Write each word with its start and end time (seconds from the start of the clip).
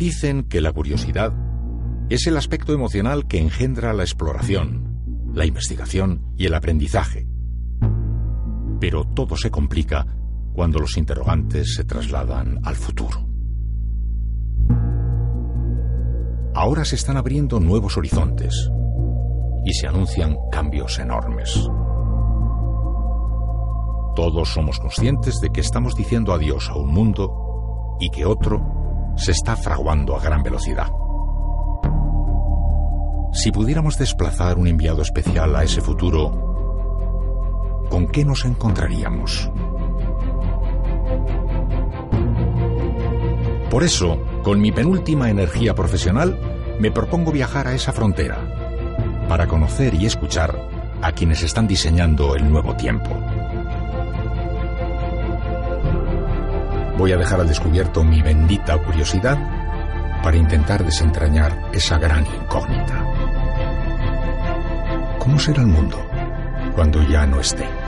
Dicen 0.00 0.44
que 0.44 0.62
la 0.62 0.72
curiosidad 0.72 1.34
es 2.08 2.26
el 2.26 2.38
aspecto 2.38 2.72
emocional 2.72 3.28
que 3.28 3.38
engendra 3.38 3.92
la 3.92 4.02
exploración, 4.02 5.28
la 5.34 5.44
investigación 5.44 6.32
y 6.38 6.46
el 6.46 6.54
aprendizaje. 6.54 7.28
Pero 8.80 9.04
todo 9.04 9.36
se 9.36 9.50
complica 9.50 10.06
cuando 10.54 10.78
los 10.78 10.96
interrogantes 10.96 11.74
se 11.74 11.84
trasladan 11.84 12.60
al 12.62 12.76
futuro. 12.76 13.28
Ahora 16.54 16.86
se 16.86 16.96
están 16.96 17.18
abriendo 17.18 17.60
nuevos 17.60 17.98
horizontes 17.98 18.70
y 19.66 19.74
se 19.74 19.86
anuncian 19.86 20.34
cambios 20.50 20.98
enormes. 20.98 21.68
Todos 24.16 24.48
somos 24.48 24.78
conscientes 24.80 25.40
de 25.42 25.50
que 25.50 25.60
estamos 25.60 25.94
diciendo 25.94 26.32
adiós 26.32 26.70
a 26.70 26.76
un 26.76 26.88
mundo 26.88 27.98
y 28.00 28.08
que 28.08 28.24
otro 28.24 28.79
se 29.16 29.32
está 29.32 29.56
fraguando 29.56 30.16
a 30.16 30.20
gran 30.20 30.42
velocidad. 30.42 30.88
Si 33.32 33.52
pudiéramos 33.52 33.96
desplazar 33.96 34.58
un 34.58 34.66
enviado 34.66 35.02
especial 35.02 35.54
a 35.54 35.62
ese 35.62 35.80
futuro, 35.80 37.86
¿con 37.88 38.08
qué 38.08 38.24
nos 38.24 38.44
encontraríamos? 38.44 39.50
Por 43.70 43.84
eso, 43.84 44.18
con 44.42 44.60
mi 44.60 44.72
penúltima 44.72 45.30
energía 45.30 45.74
profesional, 45.74 46.36
me 46.80 46.90
propongo 46.90 47.30
viajar 47.30 47.68
a 47.68 47.74
esa 47.74 47.92
frontera, 47.92 48.38
para 49.28 49.46
conocer 49.46 49.94
y 49.94 50.06
escuchar 50.06 50.68
a 51.02 51.12
quienes 51.12 51.44
están 51.44 51.68
diseñando 51.68 52.34
el 52.34 52.50
nuevo 52.50 52.74
tiempo. 52.74 53.10
Voy 57.00 57.12
a 57.12 57.16
dejar 57.16 57.40
al 57.40 57.48
descubierto 57.48 58.04
mi 58.04 58.20
bendita 58.20 58.76
curiosidad 58.76 59.38
para 60.22 60.36
intentar 60.36 60.84
desentrañar 60.84 61.70
esa 61.72 61.96
gran 61.96 62.26
incógnita. 62.26 63.02
¿Cómo 65.18 65.38
será 65.38 65.62
el 65.62 65.68
mundo 65.68 65.96
cuando 66.74 67.02
ya 67.08 67.24
no 67.24 67.40
esté? 67.40 67.79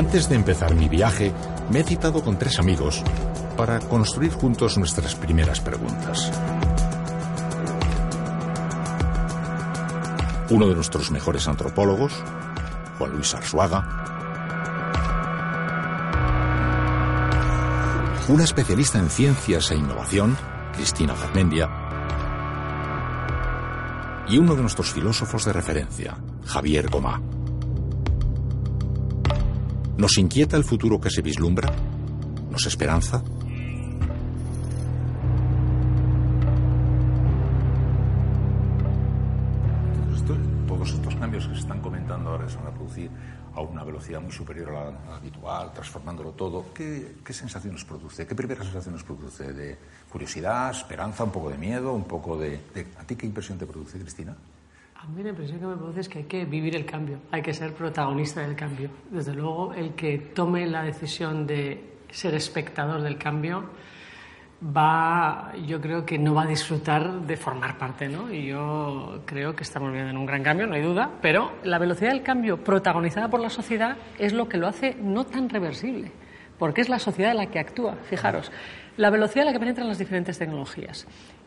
Antes 0.00 0.30
de 0.30 0.34
empezar 0.34 0.74
mi 0.74 0.88
viaje, 0.88 1.30
me 1.68 1.80
he 1.80 1.84
citado 1.84 2.24
con 2.24 2.38
tres 2.38 2.58
amigos 2.58 3.04
para 3.54 3.78
construir 3.80 4.32
juntos 4.32 4.78
nuestras 4.78 5.14
primeras 5.14 5.60
preguntas. 5.60 6.32
Uno 10.48 10.66
de 10.68 10.74
nuestros 10.74 11.10
mejores 11.10 11.46
antropólogos, 11.46 12.14
Juan 12.96 13.10
Luis 13.12 13.34
Arzuaga. 13.34 13.84
Una 18.28 18.44
especialista 18.44 18.98
en 18.98 19.10
ciencias 19.10 19.70
e 19.70 19.76
innovación, 19.76 20.34
Cristina 20.72 21.14
Garmendia. 21.14 21.68
Y 24.30 24.38
uno 24.38 24.54
de 24.54 24.62
nuestros 24.62 24.90
filósofos 24.94 25.44
de 25.44 25.52
referencia, 25.52 26.16
Javier 26.46 26.88
Gomá. 26.88 27.20
¿Nos 30.00 30.16
inquieta 30.16 30.56
el 30.56 30.64
futuro 30.64 30.98
que 30.98 31.10
se 31.10 31.20
vislumbra? 31.20 31.70
¿Nos 32.50 32.64
esperanza? 32.64 33.22
Todos 40.66 40.92
estos 40.94 41.14
cambios 41.16 41.46
que 41.46 41.52
se 41.52 41.60
están 41.60 41.82
comentando 41.82 42.30
ahora 42.30 42.48
se 42.48 42.56
van 42.56 42.68
a 42.68 42.70
producir 42.70 43.10
a 43.52 43.60
una 43.60 43.84
velocidad 43.84 44.22
muy 44.22 44.32
superior 44.32 44.70
a 44.70 44.90
la, 44.90 45.16
habitual, 45.16 45.70
transformándolo 45.74 46.30
todo. 46.30 46.72
¿Qué, 46.72 47.16
¿Qué 47.22 47.34
sensaciones 47.34 47.84
produce? 47.84 48.26
¿Qué 48.26 48.34
primera 48.34 48.64
sensaciones 48.64 49.02
produce? 49.02 49.52
¿De 49.52 49.76
curiosidad, 50.10 50.70
esperanza, 50.70 51.24
un 51.24 51.30
poco 51.30 51.50
de 51.50 51.58
miedo, 51.58 51.92
un 51.92 52.04
poco 52.04 52.38
de... 52.38 52.58
¿A 52.98 53.04
ti 53.04 53.16
qué 53.16 53.26
impresión 53.26 53.58
te 53.58 53.66
produce, 53.66 53.98
Cristina? 53.98 54.34
A 55.02 55.06
mí 55.06 55.22
la 55.22 55.30
impresión 55.30 55.58
que 55.58 55.64
me 55.64 55.76
produce 55.76 56.00
es 56.00 56.08
que 56.10 56.18
hay 56.18 56.24
que 56.24 56.44
vivir 56.44 56.76
el 56.76 56.84
cambio, 56.84 57.20
hay 57.30 57.40
que 57.40 57.54
ser 57.54 57.72
protagonista 57.72 58.42
del 58.42 58.54
cambio. 58.54 58.90
Desde 59.10 59.32
luego, 59.32 59.72
el 59.72 59.94
que 59.94 60.18
tome 60.18 60.66
la 60.66 60.82
decisión 60.82 61.46
de 61.46 61.82
ser 62.10 62.34
espectador 62.34 63.00
del 63.00 63.16
cambio 63.16 63.70
va, 64.62 65.52
yo 65.66 65.80
creo 65.80 66.04
que 66.04 66.18
no 66.18 66.34
va 66.34 66.42
a 66.42 66.46
disfrutar 66.46 67.22
de 67.22 67.36
formar 67.38 67.78
parte, 67.78 68.10
¿no? 68.10 68.30
Y 68.30 68.48
yo 68.48 69.22
creo 69.24 69.56
que 69.56 69.62
estamos 69.62 69.88
viviendo 69.88 70.10
en 70.10 70.18
un 70.18 70.26
gran 70.26 70.42
cambio, 70.42 70.66
no 70.66 70.74
hay 70.74 70.82
duda, 70.82 71.10
pero 71.22 71.50
la 71.64 71.78
velocidad 71.78 72.10
del 72.10 72.22
cambio 72.22 72.62
protagonizada 72.62 73.30
por 73.30 73.40
la 73.40 73.48
sociedad 73.48 73.96
es 74.18 74.34
lo 74.34 74.50
que 74.50 74.58
lo 74.58 74.66
hace 74.66 74.96
no 75.00 75.24
tan 75.24 75.48
reversible, 75.48 76.12
porque 76.58 76.82
es 76.82 76.90
la 76.90 76.98
sociedad 76.98 77.34
la 77.34 77.46
que 77.46 77.58
actúa. 77.58 77.94
Fijaros, 78.02 78.52
la 78.98 79.08
velocidad 79.08 79.44
a 79.44 79.46
la 79.46 79.52
que 79.54 79.60
penetran 79.60 79.88
las 79.88 79.98
diferentes 79.98 80.38
tecnologías. 80.38 81.06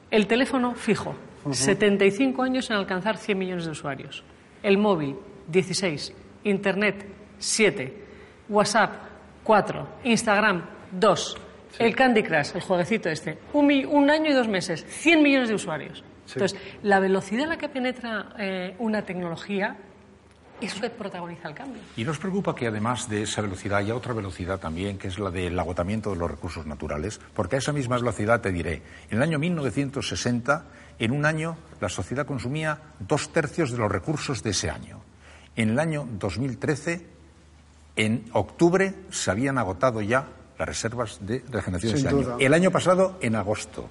El 0.09 0.25
teléfono 0.25 0.73
fijo, 0.73 1.13
75 1.51 2.43
años 2.43 2.69
en 2.69 2.77
alcanzar 2.77 3.17
100 3.17 3.37
millones 3.37 3.65
de 3.65 3.71
usuarios. 3.71 4.23
El 4.61 4.77
móvil, 4.77 5.15
16. 5.47 6.13
Internet, 6.45 7.05
7. 7.37 8.03
WhatsApp, 8.49 8.91
4. 9.43 9.87
Instagram, 10.05 10.63
2. 10.91 11.37
El 11.79 11.95
Candy 11.95 12.23
Crush, 12.23 12.51
el 12.55 12.61
jueguecito 12.61 13.09
este, 13.09 13.39
un, 13.53 13.71
un, 13.87 14.09
año 14.09 14.29
y 14.29 14.33
dos 14.33 14.47
meses, 14.47 14.85
100 14.87 15.23
millones 15.23 15.49
de 15.49 15.55
usuarios. 15.55 16.03
Entonces, 16.33 16.59
la 16.83 16.99
velocidad 16.99 17.45
a 17.45 17.47
la 17.47 17.57
que 17.57 17.67
penetra 17.67 18.33
eh, 18.37 18.75
una 18.79 19.01
tecnología 19.01 19.75
eso 20.61 20.79
que 20.79 20.89
protagoniza 20.89 21.49
el 21.49 21.55
cambio. 21.55 21.81
¿Y 21.97 22.03
nos 22.03 22.17
preocupa 22.17 22.55
que 22.55 22.67
además 22.67 23.09
de 23.09 23.23
esa 23.23 23.41
velocidad 23.41 23.79
haya 23.79 23.95
otra 23.95 24.13
velocidad 24.13 24.59
también, 24.59 24.97
que 24.97 25.07
es 25.07 25.19
la 25.19 25.29
del 25.29 25.59
agotamiento 25.59 26.11
de 26.11 26.17
los 26.17 26.29
recursos 26.29 26.65
naturales? 26.65 27.19
Porque 27.33 27.57
a 27.57 27.59
esa 27.59 27.73
misma 27.73 27.97
velocidad 27.97 28.39
te 28.39 28.51
diré, 28.51 28.81
en 29.09 29.17
el 29.17 29.23
año 29.23 29.39
1960, 29.39 30.65
en 30.99 31.11
un 31.11 31.25
año 31.25 31.57
la 31.79 31.89
sociedad 31.89 32.25
consumía 32.25 32.79
dos 32.99 33.31
tercios 33.33 33.71
de 33.71 33.77
los 33.77 33.91
recursos 33.91 34.43
de 34.43 34.51
ese 34.51 34.69
año. 34.69 35.01
En 35.55 35.69
el 35.69 35.79
año 35.79 36.07
2013, 36.19 37.05
en 37.95 38.25
octubre, 38.33 38.95
se 39.11 39.31
habían 39.31 39.57
agotado 39.57 40.01
ya 40.01 40.27
las 40.57 40.67
reservas 40.67 41.19
de 41.21 41.43
regeneración 41.49 41.93
de 41.93 41.99
ese 41.99 42.07
año. 42.07 42.37
El 42.39 42.53
año 42.53 42.71
pasado, 42.71 43.17
en 43.21 43.35
agosto. 43.35 43.89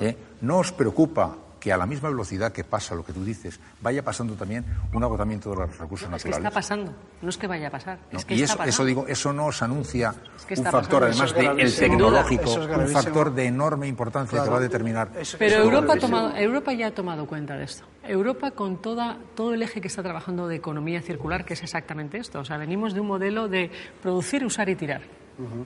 ¿Eh? 0.00 0.16
¿No 0.40 0.58
os 0.58 0.72
preocupa 0.72 1.36
que 1.64 1.72
a 1.72 1.78
la 1.78 1.86
misma 1.86 2.10
velocidad 2.10 2.52
que 2.52 2.62
pasa 2.62 2.94
lo 2.94 3.02
que 3.02 3.14
tú 3.14 3.24
dices, 3.24 3.58
vaya 3.80 4.04
pasando 4.04 4.34
también 4.34 4.66
un 4.92 5.02
agotamiento 5.02 5.48
de 5.48 5.56
los 5.56 5.78
recursos 5.78 6.10
naturales. 6.10 6.26
Es 6.26 6.42
que 6.42 6.46
está 6.46 6.50
pasando, 6.50 6.94
no 7.22 7.28
es 7.30 7.38
que 7.38 7.46
vaya 7.46 7.68
a 7.68 7.70
pasar. 7.70 7.98
Es 8.12 8.26
que 8.26 8.34
y 8.34 8.42
eso, 8.42 8.62
eso 8.62 8.84
digo, 8.84 9.06
eso 9.08 9.32
nos 9.32 9.62
anuncia 9.62 10.14
un 10.50 10.64
factor, 10.66 11.04
además 11.04 11.34
del 11.34 11.74
tecnológico, 11.74 12.52
un 12.52 12.88
factor 12.88 13.32
de 13.32 13.46
enorme 13.46 13.88
importancia 13.88 14.44
que 14.44 14.50
va 14.50 14.58
a 14.58 14.60
determinar. 14.60 15.12
Pero 15.38 15.64
Europa, 15.64 15.94
ha 15.94 15.98
tomado, 15.98 16.36
Europa 16.36 16.72
ya 16.74 16.88
ha 16.88 16.94
tomado 16.94 17.26
cuenta 17.26 17.56
de 17.56 17.64
esto. 17.64 17.86
Europa 18.02 18.50
con 18.50 18.82
toda, 18.82 19.16
todo 19.34 19.54
el 19.54 19.62
eje 19.62 19.80
que 19.80 19.88
está 19.88 20.02
trabajando 20.02 20.46
de 20.46 20.56
economía 20.56 21.00
circular, 21.00 21.46
que 21.46 21.54
es 21.54 21.62
exactamente 21.62 22.18
esto. 22.18 22.40
O 22.40 22.44
sea, 22.44 22.58
venimos 22.58 22.92
de 22.92 23.00
un 23.00 23.06
modelo 23.06 23.48
de 23.48 23.70
producir, 24.02 24.44
usar 24.44 24.68
y 24.68 24.76
tirar. 24.76 25.00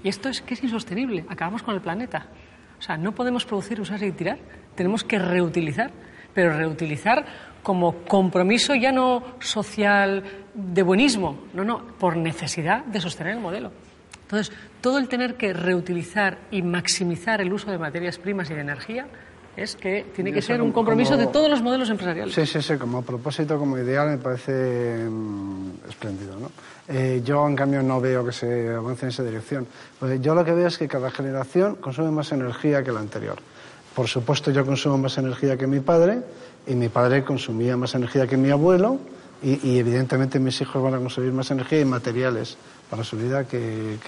Y 0.05 0.09
esto 0.09 0.29
es 0.29 0.43
que 0.43 0.55
es 0.55 0.62
insostenible. 0.62 1.27
Acabamos 1.29 1.65
con 1.65 1.75
el 1.75 1.81
planeta. 1.81 2.29
O 2.79 2.83
sea, 2.83 2.97
no 2.97 3.12
podemos 3.12 3.45
producir, 3.45 3.81
usar 3.81 4.00
y 4.05 4.12
tirar. 4.12 4.39
Tenemos 4.78 5.02
que 5.02 5.19
reutilizar, 5.19 5.90
pero 6.32 6.56
reutilizar 6.56 7.26
como 7.64 8.04
compromiso 8.04 8.76
ya 8.76 8.92
no 8.92 9.25
social 9.40 10.22
de 10.54 10.82
buenismo, 10.84 11.36
no, 11.52 11.64
no, 11.64 11.84
por 11.98 12.16
necesidad 12.16 12.84
de 12.84 13.00
sostener 13.00 13.32
el 13.32 13.40
modelo. 13.40 13.72
Entonces, 14.22 14.54
todo 14.80 14.98
el 14.98 15.08
tener 15.08 15.34
que 15.34 15.52
reutilizar 15.52 16.38
y 16.52 16.62
maximizar 16.62 17.40
el 17.40 17.52
uso 17.52 17.72
de 17.72 17.78
materias 17.78 18.19
primas 18.19 18.50
y 18.50 18.54
de 18.54 18.60
energía 18.60 19.08
es 19.56 19.75
que 19.75 20.06
tiene 20.14 20.32
que 20.32 20.42
ser 20.42 20.62
un 20.62 20.70
compromiso 20.70 21.16
de 21.16 21.26
todos 21.26 21.50
los 21.50 21.60
modelos 21.60 21.90
empresariales. 21.90 22.32
Sí, 22.32 22.46
sí, 22.46 22.62
sí, 22.62 22.76
como 22.76 23.02
propósito, 23.02 23.58
como 23.58 23.76
ideal, 23.78 24.10
me 24.10 24.19
parece 24.19 25.08
mm, 25.10 25.70
espléndido. 25.88 26.38
¿no? 26.38 26.52
Eh, 26.86 27.20
yo, 27.25 27.48
en 27.48 27.56
cambio, 27.56 27.82
no 27.82 28.00
veo 28.00 28.25
que 28.25 28.30
se 28.30 28.69
avance 28.69 29.06
en 29.06 29.10
esa 29.10 29.25
dirección. 29.25 29.66
Pues 29.98 30.20
yo 30.20 30.36
lo 30.36 30.44
que 30.44 30.52
veo 30.52 30.69
es 30.69 30.78
que 30.78 30.86
cada 30.86 31.10
generación 31.10 31.75
consume 31.75 32.12
más 32.12 32.30
energía 32.30 32.84
que 32.84 32.92
la 32.92 33.00
anterior. 33.00 33.38
Por 33.99 34.06
supuesto, 34.06 34.53
yo 34.53 34.65
consumo 34.65 34.97
más 34.97 35.19
energía 35.19 35.56
que 35.56 35.67
mi 35.67 35.81
padre 35.81 36.23
y 36.69 36.77
mi 36.77 36.89
padre 36.89 37.25
consumía 37.25 37.77
más 37.77 37.97
energía 37.97 38.29
que 38.29 38.37
mi 38.37 38.49
abuelo 38.49 39.00
y, 39.43 39.77
evidentemente 39.77 40.39
mis 40.39 40.61
hijos 40.61 40.81
van 40.81 40.95
a 40.95 40.99
consumir 40.99 41.33
más 41.33 41.50
energía 41.50 41.81
y 41.81 41.85
materiales 41.85 42.56
para 42.89 43.03
su 43.03 43.17
vida 43.17 43.43
que, 43.43 43.99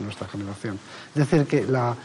nuestra 0.00 0.28
generación. 0.28 0.78
Es 1.16 1.28
decir, 1.28 1.46
que 1.46 1.66
la, 1.66 1.96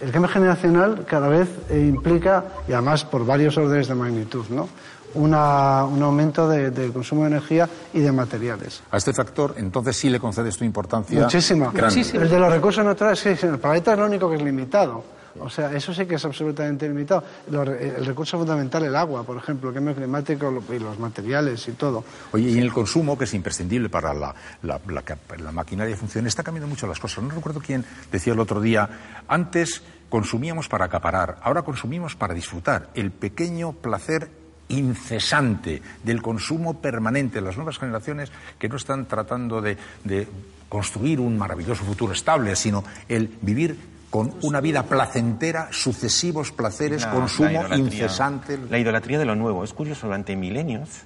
el 0.00 0.12
cambio 0.12 0.28
generacional 0.28 1.04
cada 1.08 1.26
vez 1.26 1.48
eh, 1.68 1.80
implica, 1.92 2.44
y 2.68 2.72
además 2.72 3.04
por 3.04 3.26
varios 3.26 3.58
órdenes 3.58 3.88
de 3.88 3.96
magnitud, 3.96 4.44
¿no? 4.50 4.68
Una, 5.14 5.84
un 5.86 6.00
aumento 6.04 6.48
del 6.48 6.92
consumo 6.92 7.22
de 7.22 7.30
energía 7.30 7.68
y 7.92 7.98
de 7.98 8.12
materiales. 8.12 8.80
A 8.92 8.98
este 8.98 9.12
factor, 9.12 9.56
entonces 9.56 9.96
sí 9.96 10.08
le 10.08 10.20
concedes 10.20 10.56
tu 10.56 10.62
importancia. 10.62 11.20
Muchísima. 11.20 11.72
El 11.74 12.30
de 12.30 12.38
los 12.38 12.52
recursos 12.52 12.84
naturales, 12.84 13.18
sí, 13.18 13.30
el 13.44 13.58
planeta 13.58 13.94
es 13.94 13.98
lo 13.98 14.06
único 14.06 14.30
que 14.30 14.36
es 14.36 14.42
limitado. 14.42 15.14
O 15.40 15.50
sea, 15.50 15.72
eso 15.72 15.92
sí 15.92 16.06
que 16.06 16.14
es 16.14 16.24
absolutamente 16.24 16.88
limitado. 16.88 17.24
El 17.50 18.06
recurso 18.06 18.38
fundamental, 18.38 18.84
el 18.84 18.94
agua, 18.94 19.24
por 19.24 19.36
ejemplo, 19.36 19.68
el 19.70 19.74
cambio 19.74 19.94
climático 19.94 20.62
y 20.72 20.78
los 20.78 20.98
materiales 20.98 21.66
y 21.68 21.72
todo. 21.72 22.04
Oye, 22.32 22.50
y 22.50 22.58
en 22.58 22.62
el 22.62 22.72
consumo, 22.72 23.18
que 23.18 23.24
es 23.24 23.34
imprescindible 23.34 23.88
para 23.88 24.14
la, 24.14 24.34
la, 24.62 25.52
maquinaria 25.52 25.96
funcione, 25.96 26.28
está 26.28 26.42
cambiando 26.42 26.68
mucho 26.68 26.86
las 26.86 27.00
cosas. 27.00 27.24
No 27.24 27.30
recuerdo 27.30 27.60
quién 27.60 27.84
decía 28.12 28.32
el 28.32 28.40
otro 28.40 28.60
día, 28.60 28.88
antes 29.28 29.82
consumíamos 30.08 30.68
para 30.68 30.84
acaparar, 30.84 31.38
ahora 31.42 31.62
consumimos 31.62 32.14
para 32.14 32.34
disfrutar. 32.34 32.90
El 32.94 33.10
pequeño 33.10 33.72
placer 33.72 34.28
incesante 34.68 35.82
del 36.02 36.22
consumo 36.22 36.80
permanente. 36.80 37.40
Las 37.40 37.56
nuevas 37.56 37.78
generaciones 37.78 38.30
que 38.58 38.68
no 38.68 38.76
están 38.76 39.06
tratando 39.06 39.60
de, 39.60 39.76
de 40.04 40.26
construir 40.68 41.20
un 41.20 41.36
maravilloso 41.36 41.84
futuro 41.84 42.12
estable, 42.12 42.56
sino 42.56 42.82
el 43.08 43.36
vivir 43.42 43.93
con 44.14 44.32
una 44.42 44.60
vida 44.60 44.84
placentera, 44.84 45.70
sucesivos 45.72 46.52
placeres, 46.52 47.04
consumo 47.04 47.66
incesante. 47.74 48.56
La 48.70 48.78
idolatría 48.78 49.18
de 49.18 49.24
lo 49.24 49.34
nuevo. 49.34 49.64
Es 49.64 49.74
curioso, 49.74 50.06
durante 50.06 50.36
milenios 50.36 51.02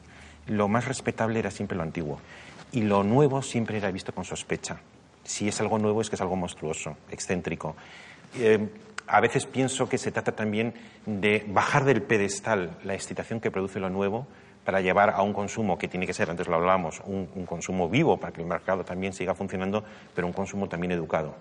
lo 0.47 0.69
más 0.69 0.85
respetable 0.85 1.39
era 1.39 1.51
siempre 1.51 1.75
lo 1.75 1.85
antiguo 1.85 2.21
y 2.71 2.83
lo 2.83 3.05
nuevo 3.05 3.41
siempre 3.41 3.79
era 3.79 3.91
visto 3.91 4.13
con 4.13 4.27
sospecha. 4.27 4.81
Si 5.25 5.49
es 5.49 5.59
algo 5.63 5.79
nuevo 5.79 6.03
es 6.03 6.11
que 6.11 6.17
es 6.17 6.21
algo 6.21 6.37
monstruoso, 6.37 6.99
excéntrico. 7.11 7.77
Eh, 8.37 8.69
a 9.07 9.23
veces 9.23 9.47
pienso 9.47 9.89
que 9.89 9.97
se 9.97 10.13
trata 10.13 10.33
también 10.33 10.75
de 11.07 11.47
bajar 11.49 11.87
del 11.87 12.03
pedestal 12.03 12.77
la 12.85 12.93
excitación 12.93 13.41
que 13.41 13.51
produce 13.51 13.81
lo 13.81 13.89
nuevo 13.89 14.27
para 14.67 14.83
llevar 14.83 15.09
a 15.09 15.23
un 15.23 15.33
consumo 15.33 15.79
que 15.79 15.89
tiene 15.89 16.07
que 16.07 16.13
ser, 16.13 16.29
antes 16.29 16.47
lo 16.47 16.57
hablábamos, 16.57 17.01
un 17.07 17.47
consumo 17.47 17.89
vivo 17.89 18.19
para 18.19 18.35
que 18.35 18.43
el 18.43 18.47
mercado 18.47 18.85
también 18.85 19.15
siga 19.15 19.35
funcionando, 19.35 19.83
pero 20.15 20.27
un 20.27 20.35
consumo 20.35 20.69
también 20.69 20.93
educado. 20.93 21.35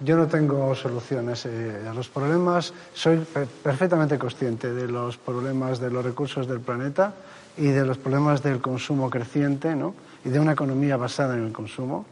Yo 0.00 0.16
no 0.16 0.28
tengo 0.28 0.74
soluciones 0.76 1.44
eh, 1.46 1.86
a 1.88 1.92
los 1.92 2.08
problemas. 2.08 2.72
Soy 2.94 3.18
perfectamente 3.62 4.16
consciente 4.16 4.72
de 4.72 4.86
los 4.86 5.16
problemas 5.16 5.80
de 5.80 5.90
los 5.90 6.04
recursos 6.04 6.46
del 6.46 6.60
planeta 6.60 7.14
y 7.56 7.66
de 7.66 7.84
los 7.84 7.98
problemas 7.98 8.42
del 8.42 8.60
consumo 8.60 9.10
creciente 9.10 9.74
¿no? 9.74 9.94
y 10.24 10.28
de 10.28 10.38
una 10.38 10.52
economía 10.52 10.96
basada 10.96 11.36
en 11.36 11.46
el 11.46 11.52
consumo 11.52 12.06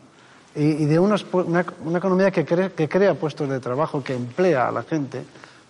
y, 0.57 0.87
de 0.87 0.99
una, 0.99 1.17
economía 1.17 2.31
que, 2.31 2.45
que, 2.45 2.89
crea 2.89 3.15
puestos 3.15 3.47
de 3.49 3.61
trabajo, 3.61 4.03
que 4.03 4.15
emplea 4.15 4.69
a 4.69 4.73
la 4.73 4.83
gente 4.83 5.23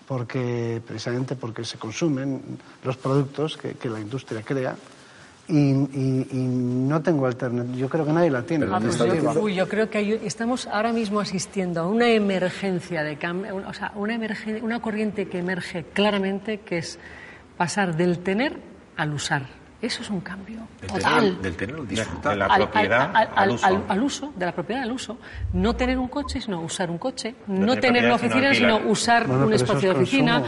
porque, 0.06 0.80
precisamente 0.86 1.34
porque 1.34 1.64
se 1.64 1.76
consumen 1.76 2.40
los 2.84 2.96
productos 2.96 3.56
que 3.56 3.90
la 3.90 3.98
industria 3.98 4.42
crea 4.42 4.76
y, 5.48 5.54
no 5.54 7.02
tengo 7.02 7.26
alternativa. 7.26 7.76
Yo 7.76 7.88
creo 7.88 8.04
que 8.04 8.12
nadie 8.12 8.30
la 8.30 8.42
tiene. 8.42 8.66
Ah, 8.70 8.80
pues 8.80 9.54
yo, 9.54 9.68
creo 9.68 9.90
que 9.90 10.20
estamos 10.24 10.66
ahora 10.66 10.92
mismo 10.92 11.20
asistiendo 11.20 11.80
a 11.80 11.86
una 11.86 12.08
emergencia 12.08 13.02
de 13.02 13.16
cambio, 13.16 13.56
o 13.66 13.72
sea, 13.72 13.92
una, 13.94 14.18
una 14.62 14.80
corriente 14.80 15.28
que 15.28 15.38
emerge 15.38 15.84
claramente, 15.84 16.58
que 16.58 16.78
es 16.78 16.98
pasar 17.56 17.96
del 17.96 18.20
tener 18.20 18.58
al 18.96 19.12
usar. 19.12 19.65
Eso 19.80 20.02
es 20.02 20.08
un 20.10 20.20
cambio 20.20 20.60
total. 20.86 21.40
del 21.42 21.54
tener 21.54 21.76
al 21.76 21.86
disfrutar. 21.86 22.32
De 22.32 22.38
la 22.38 22.54
propiedad 22.56 23.10
al, 23.14 24.02
uso. 24.02 24.32
de 24.34 24.46
la 24.46 24.52
propiedad 24.52 24.82
al 24.82 24.92
uso. 24.92 25.18
No 25.52 25.76
tener 25.76 25.98
un 25.98 26.08
coche, 26.08 26.40
sino 26.40 26.60
usar 26.60 26.90
un 26.90 26.98
coche. 26.98 27.34
No, 27.46 27.76
tener 27.76 28.04
una 28.06 28.14
oficina, 28.14 28.54
sino, 28.54 28.78
usar 28.78 29.28
un 29.28 29.52
espacio 29.52 29.90
de 29.92 29.96
oficina. 29.96 30.42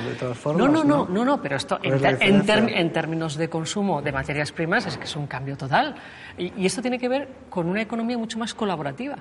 no, 0.45 0.69
no, 0.69 0.85
no, 0.85 1.07
no, 1.09 1.25
no, 1.25 1.43
pero 1.43 1.57
esto 1.57 1.79
en, 1.83 2.93
términos 2.93 3.37
de 3.37 3.49
consumo 3.49 4.01
de 4.01 4.13
materias 4.13 4.53
primas 4.53 4.87
es 4.87 4.97
que 4.97 5.05
es 5.05 5.17
un 5.17 5.27
cambio 5.27 5.57
total. 5.57 5.95
y 6.39 6.65
esto 6.65 6.81
tiene 6.81 6.99
que 6.99 7.09
ver 7.09 7.29
con 7.51 7.69
una 7.69 7.83
economía 7.83 8.17
mucho 8.17 8.39
más 8.39 8.55
colaborativa 8.55 9.17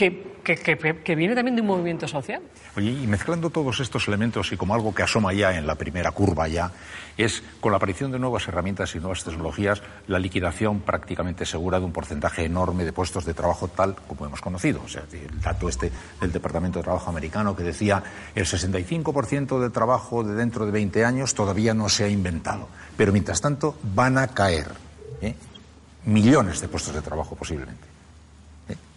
que, 0.00 1.14
viene 1.14 1.34
también 1.34 1.56
de 1.56 1.60
un 1.60 1.68
movimiento 1.68 2.08
social. 2.08 2.42
Oye, 2.76 2.90
y 2.90 3.06
mezclando 3.06 3.50
todos 3.50 3.80
estos 3.80 4.08
elementos 4.08 4.50
y 4.52 4.56
como 4.56 4.74
algo 4.74 4.94
que 4.94 5.02
asoma 5.02 5.32
ya 5.32 5.56
en 5.56 5.66
la 5.66 5.74
primera 5.74 6.10
curva 6.12 6.48
ya, 6.48 6.72
es 7.18 7.42
con 7.60 7.72
la 7.72 7.76
aparición 7.76 8.10
de 8.10 8.18
nuevas 8.18 8.48
herramientas 8.48 8.94
y 8.94 8.98
nuevas 8.98 9.22
tecnologías, 9.24 9.82
la 10.06 10.18
liquidación 10.18 10.80
prácticamente 10.80 11.44
segura 11.44 11.78
de 11.78 11.84
un 11.84 11.92
porcentaje 11.92 12.44
enorme 12.44 12.84
de 12.84 12.92
puestos 12.92 13.24
de 13.26 13.34
trabajo 13.34 13.68
tal 13.68 13.96
como 14.08 14.26
hemos 14.26 14.40
conocido. 14.40 14.80
O 14.84 14.88
sea, 14.88 15.02
el 15.12 15.40
dato 15.40 15.68
este 15.68 15.92
del 16.20 16.32
Departamento 16.32 16.78
de 16.78 16.84
Trabajo 16.84 17.10
americano 17.10 17.54
que 17.54 17.62
decía 17.62 18.02
el 18.34 18.46
65% 18.46 19.60
del 19.60 19.72
trabajo 19.72 20.24
de 20.24 20.34
dentro 20.34 20.64
de 20.64 20.72
20 20.72 21.04
años 21.04 21.34
todavía 21.34 21.74
no 21.74 21.88
se 21.88 22.04
ha 22.04 22.08
inventado. 22.08 22.68
Pero 22.96 23.12
mientras 23.12 23.40
tanto 23.40 23.76
van 23.82 24.16
a 24.16 24.28
caer 24.28 24.68
¿eh? 25.20 25.34
millones 26.06 26.60
de 26.60 26.68
puestos 26.68 26.94
de 26.94 27.02
trabajo 27.02 27.36
posiblemente 27.36 27.89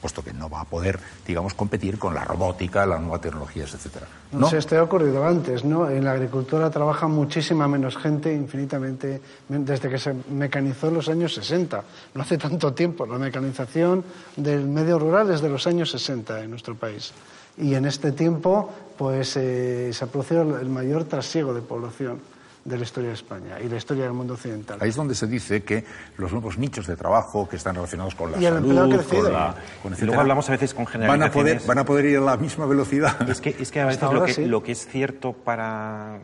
puesto 0.03 0.21
que 0.21 0.33
no 0.33 0.49
va 0.49 0.59
a 0.59 0.65
poder, 0.65 0.99
digamos, 1.25 1.53
competir 1.53 1.97
con 1.97 2.13
la 2.13 2.25
robótica, 2.25 2.85
las 2.85 2.99
nuevas 2.99 3.21
tecnologías, 3.21 3.73
etcétera. 3.73 4.05
¿No? 4.33 4.49
Se 4.49 4.57
esto 4.57 4.77
ha 4.77 4.83
ocurrido 4.83 5.25
antes, 5.25 5.63
¿no? 5.63 5.89
En 5.89 6.03
la 6.03 6.11
agricultura 6.11 6.69
trabaja 6.69 7.07
muchísima 7.07 7.69
menos 7.69 7.95
gente, 7.95 8.33
infinitamente, 8.33 9.21
desde 9.47 9.89
que 9.89 9.97
se 9.97 10.13
mecanizó 10.29 10.89
en 10.89 10.95
los 10.95 11.07
años 11.07 11.33
60. 11.35 11.83
No 12.15 12.21
hace 12.21 12.37
tanto 12.37 12.73
tiempo. 12.73 13.05
La 13.05 13.17
mecanización 13.17 14.03
del 14.35 14.67
medio 14.67 14.99
rural 14.99 15.31
es 15.31 15.39
de 15.39 15.47
los 15.47 15.65
años 15.67 15.89
60 15.91 16.43
en 16.43 16.49
nuestro 16.49 16.75
país. 16.75 17.13
Y 17.57 17.73
en 17.75 17.85
este 17.85 18.11
tiempo, 18.11 18.69
pues, 18.97 19.37
eh, 19.37 19.93
se 19.93 20.03
ha 20.03 20.07
producido 20.07 20.41
el 20.59 20.67
mayor 20.67 21.05
trasiego 21.05 21.53
de 21.53 21.61
población 21.61 22.32
de 22.65 22.77
la 22.77 22.83
historia 22.83 23.09
de 23.09 23.15
España 23.15 23.59
y 23.59 23.67
la 23.67 23.77
historia 23.77 24.03
del 24.03 24.13
mundo 24.13 24.33
occidental. 24.33 24.77
Ahí 24.81 24.89
es 24.89 24.95
donde 24.95 25.15
se 25.15 25.27
dice 25.27 25.63
que 25.63 25.83
los 26.17 26.31
nuevos 26.31 26.57
nichos 26.57 26.87
de 26.87 26.95
trabajo 26.95 27.47
que 27.47 27.57
están 27.57 27.75
relacionados 27.75 28.15
con 28.15 28.31
la 28.31 28.39
salud, 28.39 29.03
con 29.09 29.33
la... 29.33 29.55
Con 29.81 29.95
luego 29.99 30.21
hablamos 30.21 30.47
a 30.49 30.53
veces 30.53 30.73
con 30.73 30.85
generalizaciones... 30.85 31.23
Van 31.23 31.29
a 31.29 31.31
poder, 31.31 31.67
van 31.67 31.77
a 31.79 31.85
poder 31.85 32.05
ir 32.05 32.17
a 32.17 32.21
la 32.21 32.37
misma 32.37 32.65
velocidad. 32.65 33.29
Es 33.29 33.41
que, 33.41 33.55
es 33.59 33.71
que 33.71 33.81
a 33.81 33.85
veces 33.85 34.01
lo 34.11 34.23
que, 34.25 34.47
lo 34.47 34.63
que 34.63 34.71
es 34.71 34.87
cierto 34.87 35.33
para 35.33 36.19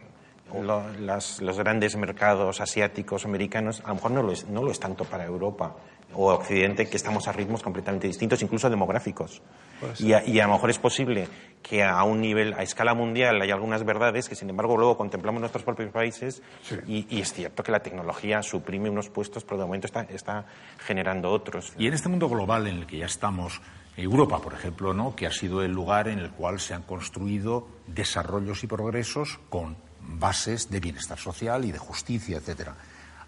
los 0.54 1.58
grandes 1.58 1.96
mercados 1.96 2.62
asiáticos, 2.62 3.26
americanos, 3.26 3.82
a 3.86 3.90
lo 3.90 3.96
mejor 3.96 4.12
no 4.12 4.24
lo, 4.24 4.32
es, 4.32 4.48
no 4.48 4.64
lo 4.64 4.72
es 4.72 4.80
tanto 4.80 5.06
para 5.06 5.26
Europa 5.26 5.76
o 6.14 6.34
Occidente, 6.34 6.90
que 6.90 6.98
estamos 6.98 7.28
a 7.28 7.32
ritmos 7.32 7.62
completamente 7.62 8.08
distintos, 8.08 8.42
incluso 8.42 8.70
demográficos. 8.70 9.42
Y 10.00 10.14
a, 10.14 10.26
y 10.26 10.40
a, 10.40 10.48
lo 10.48 10.54
mejor 10.54 10.70
es 10.72 10.80
posible 10.80 11.28
que 11.62 11.84
a 11.84 12.04
un 12.04 12.20
nivel, 12.20 12.54
a 12.54 12.64
escala 12.64 12.94
mundial, 12.94 13.42
hay 13.42 13.52
algunas 13.52 13.84
verdades 13.86 14.28
que, 14.28 14.36
sin 14.36 14.50
embargo, 14.50 14.76
luego 14.76 14.98
contemplamos 14.98 15.38
en 15.38 15.42
nuestros 15.42 15.64
propios 15.64 15.92
países 15.92 16.42
y, 16.88 17.20
es 17.20 17.34
cierto 17.34 17.64
que 17.64 17.72
la 17.72 17.82
tecnología 17.82 18.42
suprime 18.42 18.90
unos 18.90 19.10
puestos, 19.10 19.44
pero 19.44 19.58
de 19.58 19.66
momento 19.66 19.88
está, 19.88 20.02
está 20.02 20.46
generando 20.80 21.30
otros. 21.30 21.74
Y 21.78 21.88
en 21.88 21.94
este 21.94 22.10
mundo 22.10 22.28
global 22.28 22.68
en 22.68 22.78
el 22.78 22.88
que 22.88 22.98
ya 22.98 23.06
estamos, 23.06 23.62
Europa, 23.96 24.40
por 24.40 24.54
ejemplo, 24.54 24.94
¿no? 24.94 25.16
que 25.16 25.28
ha 25.28 25.32
sido 25.32 25.62
el 25.62 25.72
lugar 25.72 26.08
en 26.08 26.20
el 26.20 26.32
cual 26.32 26.60
se 26.60 26.74
han 26.74 26.84
construido 26.84 27.68
desarrollos 27.88 28.64
y 28.64 28.68
progresos 28.68 29.40
con 29.50 29.78
bases 30.18 30.70
de 30.70 30.80
bienestar 30.80 31.18
social 31.18 31.66
y 31.66 31.72
de 31.72 31.78
justicia, 31.78 32.38
etcétera. 32.38 32.76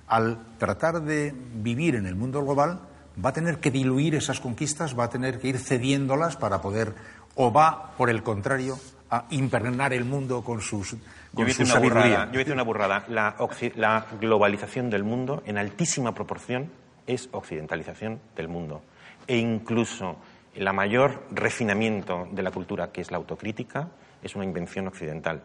Al 0.07 0.57
tratar 0.57 1.01
de 1.01 1.33
vivir 1.33 1.95
en 1.95 2.05
el 2.05 2.15
mundo 2.15 2.43
global, 2.43 2.79
va 3.23 3.29
a 3.29 3.33
tener 3.33 3.59
que 3.59 3.71
diluir 3.71 4.15
esas 4.15 4.39
conquistas, 4.39 4.97
va 4.97 5.05
a 5.05 5.09
tener 5.09 5.39
que 5.39 5.49
ir 5.49 5.59
cediéndolas 5.59 6.35
para 6.35 6.61
poder, 6.61 6.93
o 7.35 7.51
va, 7.51 7.91
por 7.97 8.09
el 8.09 8.23
contrario, 8.23 8.77
a 9.09 9.25
impregnar 9.29 9.93
el 9.93 10.05
mundo 10.05 10.41
con 10.41 10.61
sus 10.61 10.95
con 11.33 11.45
yo 11.45 11.63
una 11.63 11.79
burrada, 11.79 12.31
yo 12.31 12.39
decir 12.39 12.53
una 12.53 12.63
burrada. 12.63 13.05
La, 13.09 13.35
la, 13.75 14.05
globalización 14.19 14.89
del 14.89 15.03
mundo, 15.03 15.43
en 15.45 15.57
altísima 15.57 16.13
proporción, 16.13 16.69
es 17.07 17.29
occidentalización 17.31 18.19
del 18.35 18.47
mundo. 18.47 18.83
E 19.27 19.37
incluso 19.37 20.17
el 20.55 20.71
mayor 20.73 21.23
refinamiento 21.31 22.27
de 22.31 22.43
la 22.43 22.51
cultura, 22.51 22.91
que 22.91 23.01
es 23.01 23.11
la 23.11 23.17
autocrítica, 23.17 23.89
es 24.23 24.35
una 24.35 24.45
invención 24.45 24.87
occidental 24.87 25.43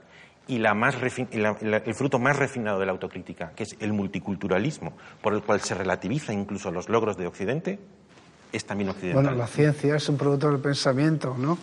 y, 0.49 0.59
la 0.59 0.75
más 0.75 0.97
el 1.01 1.95
fruto 1.95 2.19
más 2.19 2.37
refinado 2.37 2.79
de 2.79 2.87
la 2.87 2.93
autocrítica, 2.93 3.53
que 3.57 3.65
es 3.65 3.77
el 3.81 3.93
multiculturalismo, 3.93 4.93
por 5.23 5.35
el 5.35 5.43
cual 5.43 5.61
se 5.61 5.75
relativiza 5.75 6.33
incluso 6.33 6.71
los 6.71 6.89
logros 6.89 7.17
de 7.17 7.27
Occidente, 7.27 7.79
es 8.53 8.65
también 8.65 8.91
occidental. 8.91 9.25
Bueno, 9.25 9.39
la 9.39 9.47
ciencia 9.47 9.97
es 9.97 10.09
un 10.09 10.17
producto 10.17 10.51
del 10.51 10.61
pensamiento, 10.61 11.37
¿no? 11.37 11.59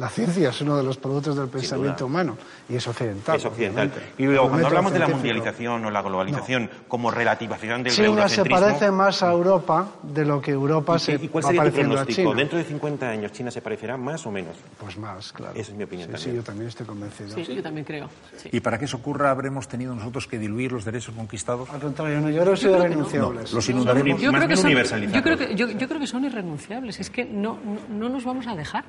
La 0.00 0.08
ciencia 0.08 0.48
es 0.48 0.60
uno 0.62 0.78
de 0.78 0.82
los 0.82 0.96
productos 0.96 1.36
del 1.36 1.48
pensamiento 1.48 2.06
humano 2.06 2.38
y 2.70 2.76
es 2.76 2.88
occidental. 2.88 3.36
Es 3.36 3.44
occidental. 3.44 3.92
Y 4.16 4.24
luego, 4.24 4.48
cuando 4.48 4.66
hablamos 4.66 4.94
de 4.94 4.98
la 4.98 5.08
mundialización 5.08 5.84
o 5.84 5.90
la 5.90 6.00
globalización 6.00 6.70
como 6.88 7.10
relativización 7.10 7.82
del 7.82 7.92
China 7.92 8.26
se 8.26 8.42
parece 8.46 8.90
más 8.90 9.22
a 9.22 9.30
Europa 9.30 9.88
de 10.02 10.24
lo 10.24 10.40
que 10.40 10.52
Europa 10.52 10.98
se 10.98 11.16
¿Y 11.16 11.28
cuál 11.28 11.44
sería 11.44 11.64
tu 11.64 11.72
pronóstico? 11.72 12.34
¿Dentro 12.34 12.56
de 12.56 12.64
50 12.64 13.10
años 13.10 13.32
China 13.32 13.50
se 13.50 13.60
parecerá 13.60 13.98
más 13.98 14.24
o 14.24 14.30
menos? 14.30 14.56
Pues 14.78 14.96
más, 14.96 15.34
claro. 15.34 15.52
Esa 15.54 15.72
es 15.72 15.76
mi 15.76 15.84
opinión 15.84 16.08
sí, 16.16 16.30
Sí, 16.30 16.34
yo 16.34 16.42
también 16.42 16.68
estoy 16.68 16.86
convencido. 16.86 17.34
Sí, 17.34 17.54
yo 17.54 17.62
también 17.62 17.84
creo. 17.84 18.08
¿Y 18.50 18.60
para 18.60 18.78
que 18.78 18.86
eso 18.86 18.96
ocurra 18.96 19.30
habremos 19.30 19.68
tenido 19.68 19.94
nosotros 19.94 20.26
que 20.26 20.38
diluir 20.38 20.72
los 20.72 20.86
derechos 20.86 21.14
conquistados? 21.14 21.68
Al 21.68 21.80
contrario, 21.80 22.26
yo 22.30 22.40
creo 22.40 22.54
que 22.54 22.56
son 22.56 22.74
irrenunciables. 22.74 23.52
Los 23.52 23.68
inundaremos. 23.68 24.18
Yo 24.18 24.32
creo, 24.32 24.48
que 24.48 24.56
son, 24.56 24.70
yo, 25.12 25.22
creo 25.22 25.36
que, 25.36 25.54
yo, 25.54 25.68
yo 25.68 25.86
creo 25.86 26.00
que 26.00 26.06
son 26.06 26.24
irrenunciables. 26.24 27.00
Es 27.00 27.10
que 27.10 27.26
no, 27.26 27.58
no, 27.62 27.80
no 27.90 28.08
nos 28.08 28.24
vamos 28.24 28.46
a 28.46 28.56
dejar 28.56 28.84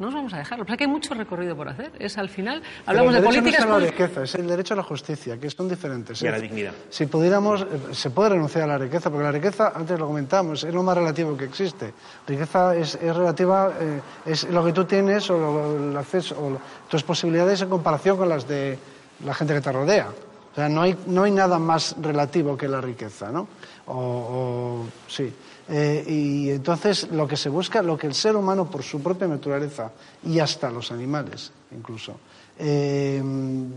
no 0.00 0.06
nos 0.06 0.14
vamos 0.14 0.32
a 0.32 0.38
dejarlo. 0.38 0.64
que 0.64 0.84
hay 0.84 0.88
mucho 0.88 1.12
recorrido 1.12 1.54
por 1.54 1.68
hacer. 1.68 1.92
Es 1.98 2.16
al 2.16 2.30
final, 2.30 2.62
hablamos 2.86 3.12
de 3.12 3.20
políticas... 3.20 3.66
No 3.66 3.76
es 3.76 3.82
la 3.82 3.90
riqueza, 3.90 4.22
es 4.22 4.34
el 4.34 4.46
derecho 4.46 4.72
a 4.72 4.78
la 4.78 4.82
justicia, 4.82 5.38
que 5.38 5.50
son 5.50 5.68
diferentes. 5.68 6.22
Y 6.22 6.26
a 6.26 6.30
la 6.30 6.40
dignidad. 6.40 6.72
Si 6.88 7.04
pudiéramos, 7.04 7.60
eh, 7.60 7.66
se 7.92 8.08
puede 8.08 8.30
renunciar 8.30 8.64
a 8.64 8.66
la 8.66 8.78
riqueza, 8.78 9.10
porque 9.10 9.24
la 9.24 9.32
riqueza, 9.32 9.72
antes 9.74 9.98
lo 9.98 10.06
comentamos, 10.06 10.64
es 10.64 10.72
lo 10.72 10.82
más 10.82 10.96
relativo 10.96 11.36
que 11.36 11.44
existe. 11.44 11.92
Riqueza 12.26 12.74
es, 12.74 12.98
relativa, 12.98 13.72
eh, 13.78 14.00
es 14.24 14.48
lo 14.48 14.64
que 14.64 14.72
tú 14.72 14.86
tienes 14.86 15.28
o 15.28 15.76
el 15.76 15.94
acceso, 15.94 16.34
o 16.34 16.58
tus 16.88 17.02
posibilidades 17.02 17.60
en 17.60 17.68
comparación 17.68 18.16
con 18.16 18.30
las 18.30 18.48
de 18.48 18.78
la 19.22 19.34
gente 19.34 19.52
que 19.52 19.60
te 19.60 19.70
rodea. 19.70 20.08
O 20.08 20.54
sea, 20.54 20.70
no 20.70 20.80
hay, 20.80 20.96
no 21.08 21.24
hay 21.24 21.30
nada 21.30 21.58
más 21.58 21.94
relativo 22.00 22.56
que 22.56 22.68
la 22.68 22.80
riqueza, 22.80 23.30
¿no? 23.30 23.46
o 23.86 24.84
sí. 25.10 25.32
Eh, 25.68 26.04
y 26.08 26.50
entonces 26.50 27.10
lo 27.10 27.28
que 27.28 27.36
se 27.36 27.48
busca, 27.48 27.82
lo 27.82 27.98
que 27.98 28.06
el 28.06 28.14
ser 28.14 28.34
humano 28.36 28.70
por 28.70 28.82
su 28.82 29.02
propia 29.02 29.28
naturaleza 29.28 29.92
y 30.24 30.38
hasta 30.38 30.70
los 30.70 30.90
animales 30.90 31.52
incluso, 31.72 32.18
eh, 32.58 33.22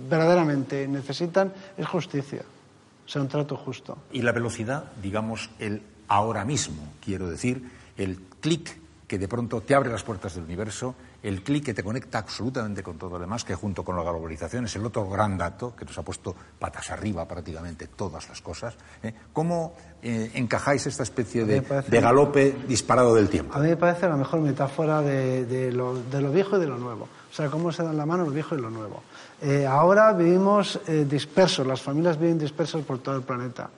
verdaderamente 0.10 0.88
necesitan 0.88 1.54
es 1.78 1.88
justicia, 1.88 2.42
o 3.06 3.10
sea, 3.10 3.22
un 3.22 3.28
trato 3.28 3.56
justo. 3.58 3.98
Y 4.12 4.22
la 4.22 4.32
velocidad, 4.32 4.92
digamos, 5.02 5.50
el 5.60 5.82
ahora 6.08 6.46
mismo, 6.46 6.94
quiero 7.04 7.30
decir, 7.30 7.64
el 7.98 8.20
clic 8.40 8.78
que 9.08 9.18
de 9.18 9.28
pronto 9.28 9.62
te 9.62 9.76
abre 9.76 9.92
las 9.92 10.04
puertas 10.04 10.36
del 10.36 10.44
universo 10.46 10.96
el 11.24 11.42
clic 11.42 11.66
que 11.66 11.74
te 11.74 11.84
conecta 11.84 12.20
absolutamente 12.20 12.84
con 12.84 12.98
todo 12.98 13.12
lo 13.12 13.20
demás, 13.20 13.46
que 13.46 13.56
junto 13.56 13.84
con 13.84 13.96
la 13.96 14.04
globalización 14.04 14.66
es 14.66 14.76
el 14.76 14.86
otro 14.86 15.10
gran 15.10 15.38
dato 15.38 15.74
que 15.76 15.86
nos 15.86 15.98
ha 15.98 16.04
puesto 16.04 16.36
patas 16.60 16.92
arriba 16.92 17.26
prácticamente 17.26 17.88
todas 17.88 18.28
las 18.28 18.42
cosas. 18.42 18.76
¿eh? 19.02 19.14
¿Cómo 19.32 19.74
eh, 20.02 20.32
encajáis 20.36 20.86
esta 20.86 21.04
especie 21.04 21.46
de, 21.46 21.62
galope 21.90 22.56
disparado 22.68 23.16
del 23.16 23.30
tiempo? 23.30 23.56
A 23.56 23.60
mí 23.60 23.70
me 23.70 23.78
parece 23.78 24.08
la 24.08 24.18
mejor 24.18 24.42
metáfora 24.42 25.02
de, 25.02 25.72
lo, 25.72 25.94
viejo 26.32 26.58
y 26.58 26.60
de 26.60 26.68
lo 26.68 26.78
nuevo. 26.78 27.08
O 27.32 27.34
sea, 27.34 27.50
cómo 27.50 27.72
se 27.72 27.84
dan 27.84 27.98
la 27.98 28.06
mano 28.06 28.26
lo 28.26 28.32
viejo 28.32 28.56
y 28.56 28.62
lo 28.62 28.70
nuevo. 28.70 29.02
Eh, 29.42 29.66
ahora 29.66 30.12
vivimos 30.14 30.80
dispersos, 31.08 31.66
las 31.66 31.82
familias 31.82 32.20
viven 32.20 32.38
dispersas 32.38 32.84
por 32.84 33.00
todo 33.00 33.16
el 33.16 33.24
planeta. 33.24 33.70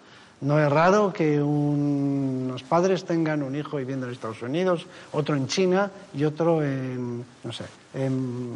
No 0.41 0.59
es 0.59 0.69
raro 0.69 1.13
que 1.13 1.41
unos 1.41 2.63
padres 2.63 3.05
tengan 3.05 3.41
un 3.41 3.55
hijo 3.55 3.77
viviendo 3.77 4.05
en 4.05 4.11
Estados 4.11 4.41
Unidos, 4.41 4.85
otro 5.13 5.35
en 5.35 5.47
China 5.47 5.89
y 6.13 6.25
otro 6.25 6.61
en, 6.61 7.23
no 7.43 7.51
sé, 7.53 7.63
en, 7.93 8.53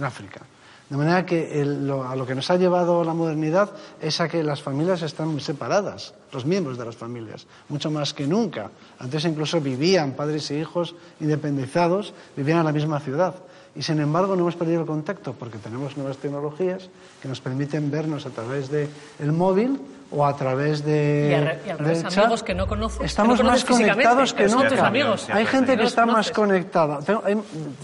África. 0.00 0.42
De 0.88 0.96
manera 0.96 1.26
que 1.26 1.60
a 1.60 2.14
lo 2.14 2.24
que 2.24 2.36
nos 2.36 2.50
ha 2.52 2.56
llevado 2.56 3.02
la 3.02 3.12
modernidad 3.12 3.70
es 4.00 4.20
a 4.20 4.28
que 4.28 4.44
las 4.44 4.62
familias 4.62 5.02
están 5.02 5.28
muy 5.28 5.40
separadas, 5.40 6.14
los 6.32 6.46
miembros 6.46 6.78
de 6.78 6.84
las 6.84 6.96
familias, 6.96 7.46
mucho 7.68 7.90
más 7.90 8.14
que 8.14 8.28
nunca. 8.28 8.70
Antes 9.00 9.24
incluso 9.24 9.60
vivían 9.60 10.12
padres 10.12 10.48
e 10.52 10.58
hijos 10.58 10.94
independizados, 11.20 12.14
vivían 12.36 12.60
en 12.60 12.66
la 12.66 12.72
misma 12.72 13.00
ciudad. 13.00 13.34
Y 13.74 13.82
sin 13.82 13.98
embargo 13.98 14.36
no 14.36 14.42
hemos 14.42 14.56
perdido 14.56 14.80
el 14.80 14.86
contacto 14.86 15.34
porque 15.34 15.58
tenemos 15.58 15.96
nuevas 15.96 16.16
tecnologías 16.18 16.88
que 17.20 17.28
nos 17.28 17.40
permiten 17.40 17.90
vernos 17.90 18.24
a 18.24 18.30
través 18.30 18.70
del 18.70 19.32
móvil 19.32 19.80
o 20.10 20.24
a 20.24 20.36
través 20.36 20.84
de, 20.84 21.58
y 21.66 22.20
amigos 22.20 22.42
que 22.42 22.54
no 22.54 22.66
conoces 22.66 23.00
estamos 23.02 23.42
más 23.42 23.64
conectados 23.64 24.32
que 24.32 24.46
nunca 24.48 24.86
amigos. 24.86 25.28
hay 25.30 25.46
gente 25.46 25.76
que 25.76 25.84
está 25.84 26.06
más 26.06 26.30
conectada 26.30 27.00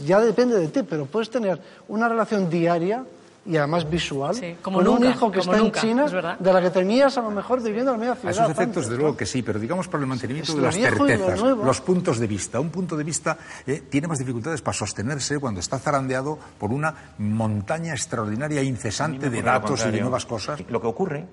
ya 0.05 0.21
depende 0.21 0.59
de 0.59 0.69
ti 0.69 0.83
pero 0.83 1.07
puedes 1.07 1.31
tener 1.31 1.61
una 1.89 2.09
relación 2.09 2.49
diaria 2.49 3.05
y 3.47 3.57
además 3.57 3.89
visual, 3.89 4.35
como 4.63 4.79
con 4.79 4.89
un 4.89 5.05
hijo 5.05 5.31
que 5.31 5.41
está 5.41 5.59
en 5.59 5.71
China, 5.73 6.37
de 6.39 6.53
la 6.53 6.63
que 6.63 6.71
tenías 6.71 7.19
a 7.19 7.23
lo 7.23 7.31
mejor 7.31 7.63
viviendo 7.63 7.93
en 7.93 8.01
la 8.01 8.07
misma 8.07 8.17
ciudad. 8.17 8.39
A 8.39 8.43
esos 8.45 8.51
efectos, 8.51 8.89
de 8.89 8.97
luego 8.97 9.17
que 9.17 9.27
sí, 9.27 9.43
pero 9.43 9.59
digamos 9.59 9.89
para 9.89 10.03
el 10.03 10.07
mantenimiento 10.07 10.55
de 10.55 10.63
las 10.63 10.75
certezas, 10.75 11.41
los 11.41 11.81
puntos 11.81 12.19
de 12.19 12.27
vista. 12.27 12.59
Un 12.59 12.71
punto 12.71 12.97
de 12.97 13.05
vista 13.05 13.37
eh, 13.67 13.83
tiene 13.91 14.09
más 14.09 14.19
dificultades 14.19 14.63
para 14.63 14.75
sostenerse 14.75 15.39
cuando 15.39 15.61
está 15.61 15.79
zarandeado 15.79 16.39
por 16.59 16.73
una 16.73 16.95
montaña 17.19 17.93
extraordinaria 17.93 18.63
incesante 18.63 19.29
de 19.29 19.43
datos 19.43 19.85
y 19.87 19.91
de 19.91 20.01
nuevas 20.01 20.25
cosas. 20.25 20.63
Lo 20.69 20.81
que 20.81 20.87
ocurre 20.87 21.27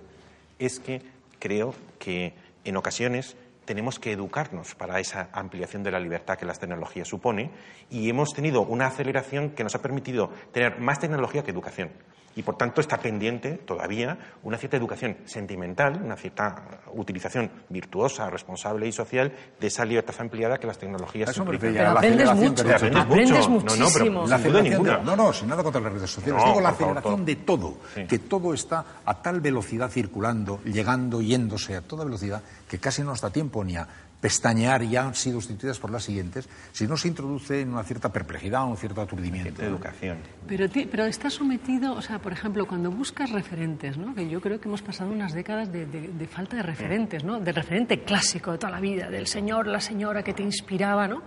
es 0.62 0.80
que 0.80 1.02
creo 1.40 1.74
que 2.00 2.34
en 2.64 2.78
ocasiones 2.78 3.36
tenemos 3.66 4.00
que 4.00 4.12
educarnos 4.12 4.76
para 4.76 5.00
esa 5.00 5.30
ampliación 5.34 5.84
de 5.84 5.92
la 5.92 6.00
libertad 6.00 6.38
que 6.38 6.46
las 6.46 6.60
tecnologías 6.60 7.08
supone 7.08 7.52
y 7.90 8.10
hemos 8.10 8.34
tenido 8.34 8.62
una 8.62 8.88
aceleración 8.88 9.52
que 9.52 9.64
nos 9.64 9.76
ha 9.76 9.82
permitido 9.82 10.30
tener 10.52 10.80
más 10.80 11.00
tecnología 11.00 11.44
que 11.44 11.52
educación 11.52 11.90
y 12.36 12.44
por 12.44 12.58
tanto 12.58 12.82
está 12.82 12.98
pendiente 12.98 13.58
todavía 13.66 14.18
una 14.44 14.58
cierta 14.58 14.78
educación 14.78 15.18
sentimental, 15.26 16.02
una 16.04 16.16
cierta 16.16 16.82
utilización 16.94 17.52
virtuosa, 17.70 18.30
responsable 18.30 18.88
y 18.88 18.92
social 18.92 19.32
de 19.60 19.68
esa 19.68 19.86
libertad 19.86 20.16
ampliada 20.20 20.58
que 20.58 20.68
las 20.68 20.78
tecnologías 20.78 21.30
Eso 21.30 21.46
Pero 21.46 21.90
aprendes 21.90 22.34
mucho, 22.34 22.64
aprendes, 22.64 23.48
muchísimo. 23.50 24.28
No, 24.28 24.38
no, 24.38 24.62
ninguna. 24.62 24.98
no, 25.00 25.16
no, 25.16 25.34
sin 25.34 25.50
nada 25.50 25.64
contra 25.64 25.82
las 25.82 25.94
redes 25.94 26.10
sociales. 26.10 26.44
Digo 26.46 26.62
la 26.62 26.70
aceleración 26.70 27.26
de 27.26 27.36
todo, 27.38 27.78
que 28.08 28.20
todo 28.20 28.54
está 28.54 28.86
a 29.06 29.22
tal 29.22 29.42
velocidad 29.42 29.90
circulando, 29.90 30.62
llegando, 30.64 31.22
yéndose 31.22 31.76
a 31.76 31.82
toda 31.82 32.06
velocidad, 32.06 32.42
que 32.68 32.80
casi 32.80 33.02
no 33.02 33.10
nos 33.10 33.22
da 33.22 33.30
tiempo 33.30 33.64
ni 33.64 33.76
a 33.76 33.88
pestañear 34.22 34.84
ya 34.84 35.06
han 35.06 35.16
sido 35.16 35.42
sustituidas 35.42 35.80
por 35.80 35.92
las 35.92 36.04
siguientes, 36.04 36.48
si 36.72 36.88
no 36.88 36.96
se 36.96 37.08
introduce 37.08 37.62
en 37.62 37.74
una 37.74 37.84
cierta 37.84 38.14
perplejidad 38.14 38.64
o 38.64 38.68
un 38.68 38.78
cierto 38.78 39.02
aturdimiento. 39.02 39.62
De 39.62 39.68
educación. 39.68 40.20
Pero, 40.48 40.68
pero 40.90 41.06
está 41.06 41.30
sometido, 41.30 41.94
o 41.94 42.02
sea, 42.02 42.20
por 42.20 42.32
ejemplo, 42.32 42.66
cuando 42.68 42.92
buscas 42.92 43.32
referentes, 43.32 43.98
¿no? 43.98 44.14
que 44.14 44.30
yo 44.30 44.40
creo 44.40 44.62
que 44.62 44.68
hemos 44.68 44.82
pasado 44.82 45.12
unas 45.12 45.34
décadas 45.34 45.72
de, 45.72 45.86
de, 45.86 46.28
falta 46.28 46.56
de 46.58 46.64
referentes, 46.64 47.24
¿no? 47.24 47.40
del 47.40 47.56
referente 47.56 48.04
clásico 48.04 48.52
de 48.52 48.60
toda 48.60 48.72
la 48.72 48.80
vida, 48.80 49.10
del 49.10 49.28
señor, 49.28 49.68
la 49.68 49.82
señora 49.82 50.24
que 50.24 50.34
te 50.34 50.44
inspiraba, 50.44 51.08
¿no? 51.08 51.24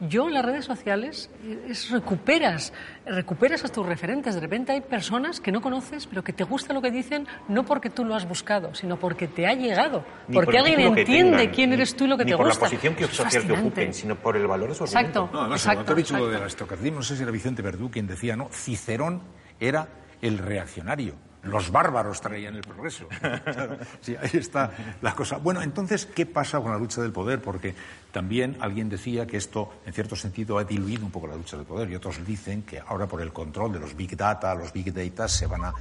Yo 0.00 0.28
en 0.28 0.34
las 0.34 0.44
redes 0.44 0.64
sociales 0.64 1.28
es, 1.68 1.90
recuperas, 1.90 2.72
recuperas 3.04 3.64
a 3.64 3.68
tus 3.68 3.84
referentes. 3.84 4.36
De 4.36 4.40
repente 4.40 4.70
hay 4.70 4.80
personas 4.80 5.40
que 5.40 5.50
no 5.50 5.60
conoces, 5.60 6.06
pero 6.06 6.22
que 6.22 6.32
te 6.32 6.44
gusta 6.44 6.72
lo 6.72 6.80
que 6.80 6.92
dicen, 6.92 7.26
no 7.48 7.64
porque 7.64 7.90
tú 7.90 8.04
lo 8.04 8.14
has 8.14 8.28
buscado, 8.28 8.74
sino 8.76 8.96
porque 8.96 9.26
te 9.26 9.48
ha 9.48 9.54
llegado. 9.54 10.04
porque 10.32 10.58
alguien 10.58 10.80
entiende 10.80 11.50
quién 11.50 11.72
eres 11.72 11.96
tú 11.96 12.04
y 12.04 12.08
lo 12.08 12.16
que 12.16 12.24
te 12.24 12.34
gusta. 12.44 12.60
Por 12.60 12.68
la 12.68 12.70
posición 12.70 12.94
que 12.94 13.06
social 13.06 13.46
que 13.46 13.52
ocupen, 13.52 13.94
sino 13.94 14.16
por 14.16 14.36
el 14.36 14.46
valor 14.46 14.70
de 14.70 14.74
su 14.74 14.84
Exacto. 14.84 15.28
No, 15.32 15.40
además, 15.40 15.66
exacto, 15.66 15.94
dicho 15.94 16.16
lo 16.16 16.28
de 16.28 16.38
la 16.38 16.48
no 16.90 17.02
sé 17.02 17.16
si 17.16 17.22
era 17.22 17.30
Vicente 17.30 17.62
Verdú 17.62 17.90
quien 17.90 18.06
decía, 18.06 18.36
¿no? 18.36 18.48
Cicerón 18.52 19.22
era 19.60 19.88
el 20.20 20.38
reaccionario 20.38 21.14
los 21.42 21.70
bárbaros 21.70 22.20
traían 22.20 22.56
el 22.56 22.62
progreso. 22.62 23.06
sí, 24.00 24.16
ahí 24.16 24.30
está 24.32 24.72
la 25.00 25.14
cosa. 25.14 25.36
Bueno, 25.38 25.62
entonces, 25.62 26.06
¿qué 26.06 26.26
pasa 26.26 26.60
con 26.60 26.72
la 26.72 26.78
lucha 26.78 27.00
del 27.00 27.12
poder? 27.12 27.40
Porque 27.40 27.74
también 28.12 28.56
alguien 28.60 28.88
decía 28.88 29.26
que 29.26 29.36
esto, 29.36 29.70
en 29.86 29.92
cierto 29.92 30.16
sentido, 30.16 30.58
ha 30.58 30.64
diluido 30.64 31.04
un 31.04 31.12
poco 31.12 31.26
la 31.26 31.36
lucha 31.36 31.56
del 31.56 31.66
poder 31.66 31.90
y 31.90 31.94
otros 31.94 32.24
dicen 32.26 32.62
que 32.62 32.80
ahora 32.80 33.06
por 33.06 33.20
el 33.22 33.32
control 33.32 33.72
de 33.72 33.80
los 33.80 33.96
big 33.96 34.16
data, 34.16 34.54
los 34.54 34.72
big 34.72 34.92
data, 34.92 35.28
se 35.28 35.46
van 35.46 35.64
a 35.64 35.74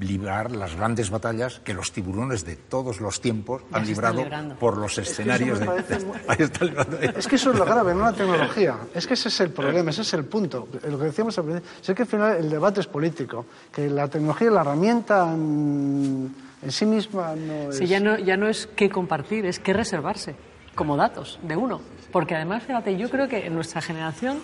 librar 0.00 0.52
las 0.52 0.74
grandes 0.74 1.10
batallas 1.10 1.60
que 1.60 1.74
los 1.74 1.92
tiburones 1.92 2.44
de 2.44 2.56
todos 2.56 3.00
los 3.00 3.20
tiempos 3.20 3.62
han 3.72 3.86
librado 3.86 4.24
por 4.58 4.78
los 4.78 4.96
escenarios 4.98 5.60
de... 5.60 7.12
Es 7.16 7.26
que 7.26 7.36
eso 7.36 7.52
es 7.52 7.58
lo 7.58 7.64
grave, 7.64 7.94
no 7.94 8.04
la 8.04 8.12
tecnología. 8.12 8.76
Es 8.94 9.06
que 9.06 9.14
ese 9.14 9.28
es 9.28 9.40
el 9.40 9.50
problema, 9.50 9.90
ese 9.90 10.02
es 10.02 10.14
el 10.14 10.24
punto. 10.24 10.68
Lo 10.88 10.98
que 10.98 11.04
decíamos 11.06 11.36
al 11.38 11.44
principio, 11.44 11.70
es 11.80 11.94
que 11.94 12.02
al 12.02 12.08
final 12.08 12.36
el 12.36 12.50
debate 12.50 12.80
es 12.80 12.86
político, 12.86 13.46
que 13.72 13.88
la 13.88 14.08
tecnología, 14.08 14.50
la 14.50 14.60
herramienta 14.62 15.32
en, 15.32 16.34
sí 16.68 16.86
misma 16.86 17.34
no 17.34 17.70
es... 17.70 17.78
Sí, 17.78 17.86
ya 17.86 18.00
no, 18.00 18.18
ya 18.18 18.36
no 18.36 18.48
es 18.48 18.68
qué 18.74 18.90
compartir, 18.90 19.46
es 19.46 19.58
qué 19.58 19.72
reservarse 19.72 20.34
como 20.74 20.96
datos 20.96 21.38
de 21.42 21.56
uno. 21.56 21.80
Porque 22.10 22.34
además, 22.34 22.62
fíjate, 22.62 22.96
yo 22.96 23.10
creo 23.10 23.28
que 23.28 23.46
en 23.46 23.54
nuestra 23.54 23.80
generación, 23.80 24.40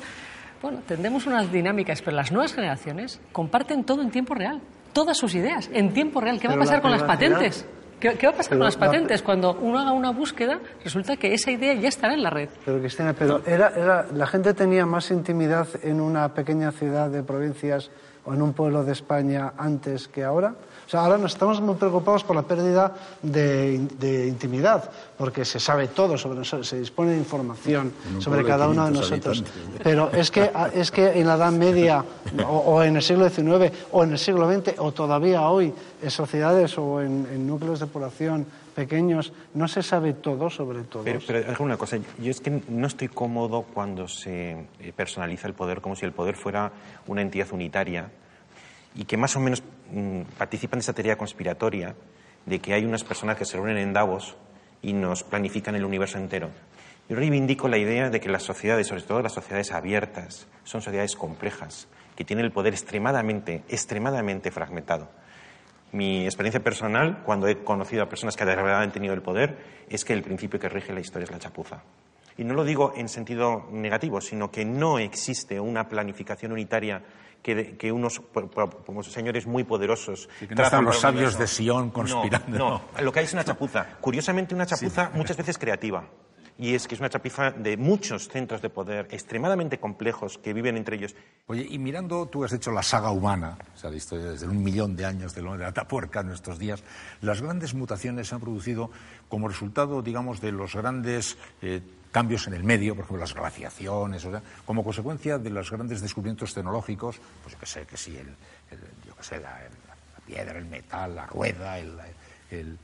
bueno, 0.62 0.80
tendremos 0.86 1.26
unas 1.26 1.50
dinámicas, 1.52 2.02
pero 2.02 2.16
las 2.16 2.32
nuevas 2.32 2.54
generaciones 2.54 3.20
comparten 3.32 3.84
todo 3.84 4.02
en 4.02 4.10
tiempo 4.10 4.34
real 4.34 4.60
todas 4.92 5.16
sus 5.16 5.34
ideas 5.34 5.70
en 5.72 5.92
tiempo 5.92 6.20
real. 6.20 6.40
¿Qué 6.40 6.48
va 6.48 6.54
a 6.54 6.58
pasar 6.58 6.82
con 6.82 6.90
las 6.90 7.02
patentes? 7.02 7.66
¿Qué, 8.00 8.10
va 8.10 8.32
a 8.32 8.36
pasar 8.36 8.56
con 8.56 8.64
las 8.64 8.76
patentes? 8.76 9.22
Cuando 9.22 9.54
uno 9.54 9.78
haga 9.78 9.92
una 9.92 10.10
búsqueda, 10.10 10.60
resulta 10.84 11.16
que 11.16 11.34
esa 11.34 11.50
idea 11.50 11.74
ya 11.74 11.88
estará 11.88 12.14
en 12.14 12.22
la 12.22 12.30
red. 12.30 12.48
Pero, 12.64 12.78
Cristina, 12.78 13.12
pero 13.12 13.42
era, 13.44 14.06
la 14.12 14.26
gente 14.26 14.54
tenía 14.54 14.86
más 14.86 15.10
intimidad 15.10 15.66
en 15.82 16.00
una 16.00 16.32
pequeña 16.32 16.70
ciudad 16.70 17.10
de 17.10 17.24
provincias 17.24 17.90
o 18.24 18.34
en 18.34 18.42
un 18.42 18.52
pueblo 18.52 18.84
de 18.84 18.92
España 18.92 19.54
antes 19.56 20.06
que 20.06 20.22
ahora? 20.22 20.54
O 20.88 20.90
sea, 20.90 21.00
ahora 21.00 21.18
nos 21.18 21.34
estamos 21.34 21.60
muy 21.60 21.74
preocupados 21.74 22.24
por 22.24 22.34
la 22.34 22.40
pérdida 22.40 22.94
de, 23.20 24.26
intimidad, 24.26 24.90
porque 25.18 25.44
se 25.44 25.60
sabe 25.60 25.88
todo 25.88 26.16
sobre 26.16 26.38
nosotros, 26.38 26.66
se 26.66 26.80
dispone 26.80 27.10
de 27.10 27.18
información 27.18 27.92
sobre 28.20 28.42
cada 28.42 28.66
uno 28.68 28.86
de 28.86 28.92
nosotros. 28.92 29.44
Pero 29.84 30.10
es 30.12 30.30
que, 30.30 30.50
es 30.72 30.90
que 30.90 31.20
en 31.20 31.26
la 31.26 31.34
Edad 31.34 31.52
Media, 31.52 32.02
o, 32.48 32.82
en 32.82 32.96
el 32.96 33.02
siglo 33.02 33.28
XIX, 33.28 33.70
o 33.92 34.02
en 34.02 34.12
el 34.12 34.18
siglo 34.18 34.50
XX, 34.50 34.78
o 34.78 34.92
todavía 34.92 35.50
hoy, 35.50 35.74
en 36.02 36.10
sociedades 36.10 36.78
o 36.78 37.02
en, 37.02 37.46
núcleos 37.46 37.80
de 37.80 37.86
población 37.86 38.46
pequeños, 38.74 39.34
no 39.52 39.68
se 39.68 39.82
sabe 39.82 40.14
todo 40.14 40.48
sobre 40.48 40.84
todo. 40.84 41.04
Pero, 41.04 41.20
pero 41.26 41.54
una 41.58 41.76
cosa, 41.76 41.98
yo 42.18 42.30
es 42.30 42.40
que 42.40 42.62
no 42.66 42.86
estoy 42.86 43.08
cómodo 43.08 43.66
cuando 43.74 44.08
se 44.08 44.52
eh, 44.80 44.92
personaliza 44.96 45.48
el 45.48 45.52
poder 45.52 45.82
como 45.82 45.96
si 45.96 46.06
el 46.06 46.12
poder 46.12 46.34
fuera 46.34 46.72
una 47.06 47.20
entidad 47.20 47.48
unitaria 47.52 48.08
y 48.94 49.04
que 49.04 49.16
más 49.16 49.36
o 49.36 49.40
menos 49.40 49.62
mm, 49.92 50.22
participan 50.36 50.78
de 50.78 50.82
esa 50.82 50.92
teoría 50.92 51.16
conspiratoria 51.16 51.94
de 52.46 52.58
que 52.60 52.74
hay 52.74 52.84
unas 52.84 53.04
personas 53.04 53.36
que 53.36 53.44
se 53.44 53.56
reúnen 53.56 53.78
en 53.78 53.92
Davos 53.92 54.36
y 54.82 54.92
nos 54.92 55.22
planifican 55.22 55.74
el 55.74 55.84
universo 55.84 56.18
entero. 56.18 56.50
Yo 57.08 57.16
reivindico 57.16 57.68
la 57.68 57.78
idea 57.78 58.10
de 58.10 58.20
que 58.20 58.28
las 58.28 58.42
sociedades, 58.42 58.86
sobre 58.86 59.02
todo 59.02 59.22
las 59.22 59.32
sociedades 59.32 59.72
abiertas, 59.72 60.46
son 60.64 60.82
sociedades 60.82 61.16
complejas, 61.16 61.88
que 62.14 62.24
tienen 62.24 62.44
el 62.44 62.52
poder 62.52 62.74
extremadamente, 62.74 63.62
extremadamente 63.68 64.50
fragmentado. 64.50 65.08
Mi 65.92 66.26
experiencia 66.26 66.62
personal, 66.62 67.22
cuando 67.24 67.48
he 67.48 67.64
conocido 67.64 68.02
a 68.02 68.08
personas 68.10 68.36
que 68.36 68.44
de 68.44 68.54
verdad 68.54 68.82
han 68.82 68.92
tenido 68.92 69.14
el 69.14 69.22
poder, 69.22 69.56
es 69.88 70.04
que 70.04 70.12
el 70.12 70.22
principio 70.22 70.60
que 70.60 70.68
rige 70.68 70.92
la 70.92 71.00
historia 71.00 71.24
es 71.24 71.30
la 71.30 71.38
chapuza. 71.38 71.82
Y 72.36 72.44
no 72.44 72.52
lo 72.54 72.64
digo 72.64 72.92
en 72.94 73.08
sentido 73.08 73.66
negativo, 73.72 74.20
sino 74.20 74.50
que 74.50 74.66
no 74.66 74.98
existe 74.98 75.58
una 75.58 75.88
planificación 75.88 76.52
unitaria 76.52 77.02
que, 77.42 77.92
unos 77.92 78.20
señores 79.10 79.46
muy 79.46 79.64
poderosos. 79.64 80.28
que 80.38 80.54
no 80.54 80.62
están 80.62 80.84
los 80.84 81.00
sabios 81.00 81.38
de 81.38 81.46
Sion 81.46 81.90
conspirando. 81.90 82.58
No, 82.58 82.82
lo 83.02 83.12
que 83.12 83.20
hay 83.20 83.24
es 83.24 83.32
una 83.32 83.44
chapuza. 83.44 83.86
Curiosamente, 84.00 84.54
una 84.54 84.66
chapuza 84.66 85.10
muchas 85.14 85.36
veces 85.36 85.58
creativa. 85.58 86.04
Y 86.60 86.74
es 86.74 86.88
que 86.88 86.96
es 86.96 87.00
una 87.00 87.08
chapuza 87.08 87.52
de 87.52 87.76
muchos 87.76 88.28
centros 88.28 88.60
de 88.60 88.68
poder 88.68 89.06
extremadamente 89.12 89.78
complejos 89.78 90.38
que 90.38 90.52
viven 90.52 90.76
entre 90.76 90.96
ellos. 90.96 91.14
Oye, 91.46 91.64
y 91.70 91.78
mirando, 91.78 92.26
tú 92.26 92.42
has 92.42 92.52
hecho 92.52 92.72
la 92.72 92.82
saga 92.82 93.12
humana, 93.12 93.56
o 93.76 93.78
sea, 93.78 93.90
visto 93.90 94.18
desde 94.18 94.48
un 94.48 94.64
millón 94.64 94.96
de 94.96 95.06
años 95.06 95.36
de, 95.36 95.42
de 95.42 95.64
Atapuerca 95.64 96.20
en 96.20 96.26
nuestros 96.26 96.58
días, 96.58 96.82
las 97.20 97.40
grandes 97.40 97.74
mutaciones 97.74 98.26
se 98.26 98.34
han 98.34 98.40
producido 98.40 98.90
como 99.28 99.46
resultado, 99.46 100.02
digamos, 100.02 100.40
de 100.40 100.50
los 100.50 100.74
grandes 100.74 101.38
eh, 101.62 101.80
cambios 102.10 102.46
en 102.46 102.54
el 102.54 102.64
medio, 102.64 102.94
por 102.94 103.04
ejemplo, 103.04 103.20
las 103.20 103.34
glaciaciones, 103.34 104.26
como 104.64 104.84
consecuencia 104.84 105.38
de 105.38 105.50
los 105.50 105.70
grandes 105.70 106.00
descubrimientos 106.00 106.54
tecnológicos, 106.54 107.20
pues 107.42 107.54
yo 107.54 107.60
que 107.60 107.66
sé, 107.66 107.86
que 107.86 107.96
sí, 107.96 108.16
el, 108.16 108.28
yo 109.06 109.14
que 109.16 109.22
sé, 109.22 109.40
la, 109.40 109.60
piedra, 110.26 110.58
el 110.58 110.66
metal, 110.66 111.14
la 111.14 111.26
rueda, 111.26 111.78
el, 111.78 112.78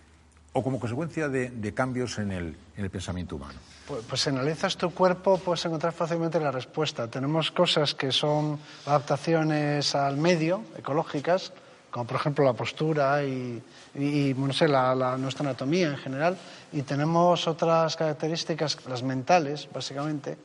o 0.53 0.63
como 0.63 0.79
consecuencia 0.79 1.29
de, 1.29 1.75
cambios 1.75 2.19
en 2.19 2.31
el, 2.31 2.57
en 2.77 2.85
el, 2.85 2.91
pensamiento 2.91 3.37
humano. 3.37 3.59
Pues, 3.87 4.05
pues, 4.09 4.21
si 4.21 4.31
analizas 4.31 4.77
tu 4.77 4.91
cuerpo, 4.95 5.37
puedes 5.39 5.65
encontrar 5.67 5.93
fácilmente 5.93 6.39
la 6.39 6.53
respuesta. 6.53 7.09
Tenemos 7.09 7.51
cosas 7.51 7.95
que 7.95 8.13
son 8.13 8.59
adaptaciones 8.87 9.95
al 9.95 10.17
medio, 10.17 10.63
ecológicas, 10.79 11.53
como 11.95 12.09
por 12.09 12.17
ejemplo 12.17 12.45
la 12.45 12.55
postura 12.55 13.23
y, 13.23 13.63
no 14.37 14.53
sé, 14.53 14.67
la, 14.67 15.17
nuestra 15.17 15.49
anatomía 15.49 15.91
en 15.91 15.97
general, 15.97 16.37
y 16.73 16.83
tenemos 16.83 17.47
otras 17.47 17.95
características, 17.95 18.85
las 18.89 19.05
mentales, 19.05 19.69
básicamente, 19.73 20.37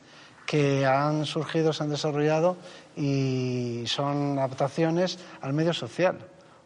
que 0.46 0.86
han 0.86 1.26
surgido, 1.26 1.72
se 1.72 1.82
han 1.82 1.90
desarrollado 1.90 2.56
y 2.96 3.82
son 3.86 4.38
adaptaciones 4.38 5.18
al 5.40 5.52
medio 5.52 5.74
social. 5.74 6.18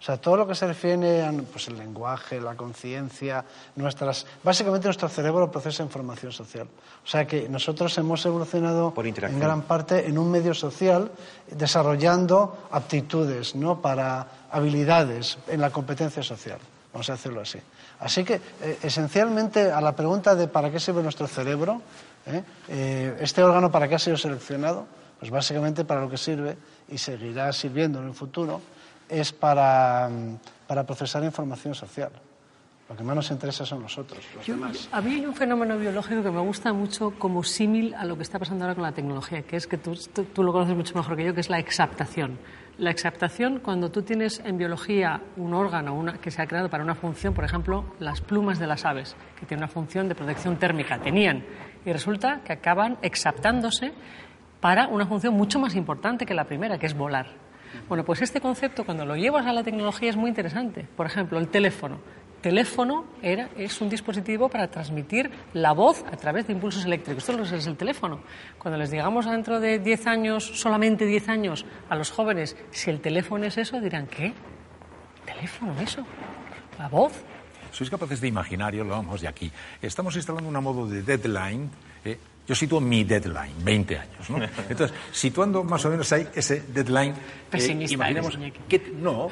O 0.05 0.07
sea, 0.07 0.19
todo 0.19 0.37
lo 0.37 0.47
que 0.47 0.55
se 0.55 0.67
refiere 0.67 1.25
a 1.25 1.33
pues, 1.33 1.69
el 1.69 1.79
lenguaje, 1.79 2.39
la 2.39 2.55
conciencia, 2.55 3.43
nuestras. 3.75 4.27
Básicamente 4.43 4.87
nuestro 4.87 5.09
cerebro 5.09 5.51
procesa 5.51 5.83
información 5.83 6.31
social. 6.31 6.67
O 7.03 7.09
sea 7.09 7.27
que 7.27 7.49
nosotros 7.49 7.97
hemos 7.97 8.27
evolucionado 8.27 8.93
en 9.03 9.41
gran 9.41 9.63
parte 9.63 10.07
en 10.07 10.19
un 10.19 10.31
medio 10.31 10.53
social, 10.53 11.11
desarrollando 11.51 12.69
aptitudes, 12.71 13.55
¿no? 13.55 13.81
Para 13.81 14.27
habilidades 14.51 15.39
en 15.49 15.63
la 15.63 15.71
competencia 15.71 16.23
social. 16.23 16.59
Vamos 16.93 17.09
a 17.09 17.13
decirlo 17.15 17.41
así. 17.41 17.61
Así 18.01 18.25
que, 18.25 18.43
eh, 18.61 18.79
esencialmente, 18.83 19.73
a 19.73 19.81
la 19.81 19.97
pregunta 19.97 20.35
de 20.35 20.49
para 20.49 20.71
qué 20.71 20.81
sirve 20.81 21.03
nuestro 21.03 21.27
cerebro, 21.27 21.81
¿eh? 22.27 22.45
Eh, 22.69 23.17
este 23.21 23.43
órgano 23.43 23.73
para 23.73 23.89
qué 23.89 23.95
ha 23.95 23.99
sido 23.99 24.19
seleccionado, 24.19 24.85
pues 25.19 25.31
básicamente 25.31 25.87
para 25.87 26.03
lo 26.03 26.11
que 26.11 26.19
sirve 26.19 26.59
y 26.91 26.99
seguirá 26.99 27.51
sirviendo 27.55 28.01
en 28.01 28.09
el 28.09 28.15
futuro 28.15 28.61
es 29.09 29.33
para, 29.33 30.09
para 30.67 30.85
procesar 30.85 31.23
información 31.25 31.75
social. 31.75 32.11
Lo 32.89 32.95
que 32.95 33.03
más 33.03 33.17
nos 33.17 33.31
interesa 33.31 33.65
son 33.65 33.81
nosotros, 33.81 34.23
los 34.37 34.47
demás. 34.47 34.89
A 34.93 35.01
mí 35.01 35.15
hay 35.15 35.25
un 35.25 35.35
fenómeno 35.35 35.79
biológico 35.79 36.23
que 36.23 36.31
me 36.31 36.41
gusta 36.41 36.75
mucho 36.75 37.13
como 37.19 37.43
símil 37.43 37.95
a 37.95 38.05
lo 38.05 38.17
que 38.17 38.23
está 38.23 38.39
pasando 38.39 38.65
ahora 38.65 38.75
con 38.75 38.85
la 38.85 38.93
tecnología, 38.93 39.41
que 39.43 39.57
es 39.57 39.67
que 39.67 39.79
tú, 39.79 39.99
tú, 40.35 40.43
lo 40.43 40.53
conoces 40.53 40.77
mucho 40.77 40.95
mejor 40.95 41.17
que 41.17 41.25
yo, 41.25 41.35
que 41.35 41.41
es 41.41 41.49
la 41.49 41.59
exaptación. 41.59 42.39
La 42.77 42.91
exaptación, 42.91 43.61
cuando 43.61 43.91
tú 43.91 44.03
tienes 44.03 44.43
en 44.45 44.59
biología 44.59 45.23
un 45.37 45.55
órgano 45.55 45.95
una, 45.95 46.19
que 46.19 46.31
se 46.31 46.43
ha 46.43 46.47
creado 46.47 46.69
para 46.69 46.85
una 46.85 46.95
función, 46.95 47.33
por 47.33 47.45
ejemplo, 47.45 47.87
las 48.01 48.21
plumas 48.21 48.59
de 48.59 48.67
las 48.67 48.85
aves, 48.85 49.17
que 49.41 49.47
tienen 49.47 49.65
una 49.65 49.73
función 49.73 50.07
de 50.07 50.15
protección 50.15 50.59
térmica, 50.59 50.99
tenían, 50.99 51.43
y 51.87 51.93
resulta 51.93 52.43
que 52.45 52.53
acaban 52.53 52.99
exaptándose 53.01 53.95
para 54.61 54.89
una 54.89 55.07
función 55.07 55.33
mucho 55.33 55.59
más 55.59 55.75
importante 55.75 56.27
que 56.27 56.35
la 56.35 56.45
primera, 56.45 56.79
que 56.79 56.87
es 56.87 56.95
volar. 56.95 57.44
Bueno, 57.89 58.05
pues 58.05 58.23
este 58.23 58.41
concepto 58.41 58.85
cuando 58.85 59.05
lo 59.05 59.17
llevas 59.17 59.47
a 59.47 59.53
la 59.53 59.63
tecnología 59.63 60.11
es 60.11 60.17
muy 60.17 60.29
interesante. 60.29 60.87
Por 60.97 61.07
ejemplo, 61.07 61.39
el 61.39 61.49
teléfono. 61.49 61.99
Teléfono 62.41 63.07
era, 63.23 63.49
es 63.57 63.81
un 63.81 63.89
dispositivo 63.89 64.51
para 64.51 64.69
transmitir 64.69 65.31
la 65.55 65.73
voz 65.73 66.05
a 66.13 66.17
través 66.17 66.47
de 66.47 66.53
impulsos 66.53 66.85
eléctricos. 66.85 67.27
Esto 67.27 67.43
es 67.43 67.67
el 67.67 67.77
teléfono. 67.77 68.21
Cuando 68.59 68.77
les 68.77 68.91
digamos 68.91 69.25
dentro 69.25 69.61
de 69.61 69.79
10 69.79 70.07
años, 70.07 70.45
solamente 70.45 71.07
10 71.07 71.29
años, 71.31 71.65
a 71.89 71.97
los 71.97 72.11
jóvenes, 72.11 72.55
si 72.71 72.91
el 72.91 73.01
teléfono 73.01 73.47
es 73.47 73.57
eso, 73.57 73.81
dirán, 73.81 74.07
¿qué? 74.09 74.35
¿Teléfono 75.25 75.75
eso? 75.81 76.05
¿La 76.79 76.89
voz? 76.89 77.13
¿Sois 77.73 77.91
capaces 77.91 78.21
de 78.21 78.29
imaginar, 78.29 78.75
lo 78.75 78.91
vamos 78.91 79.23
de 79.23 79.27
aquí, 79.27 79.51
estamos 79.83 80.15
instalando 80.15 80.49
una 80.49 80.61
modo 80.61 80.87
de 80.87 81.03
deadline 81.03 81.71
eh, 82.05 82.19
yo 82.47 82.55
sitúo 82.55 82.81
mi 82.81 83.05
deadline, 83.05 83.65
20 83.65 83.99
años. 83.99 84.31
¿no? 84.31 84.37
Entonces, 84.69 84.97
situando 85.13 85.65
más 85.65 85.85
o 85.85 85.91
menos 85.91 86.13
ahí 86.13 86.29
ese 86.35 86.63
deadline. 86.69 87.15
Eh, 87.53 87.87
imaginemos 87.91 88.37
que, 88.69 88.93
no, 88.97 89.29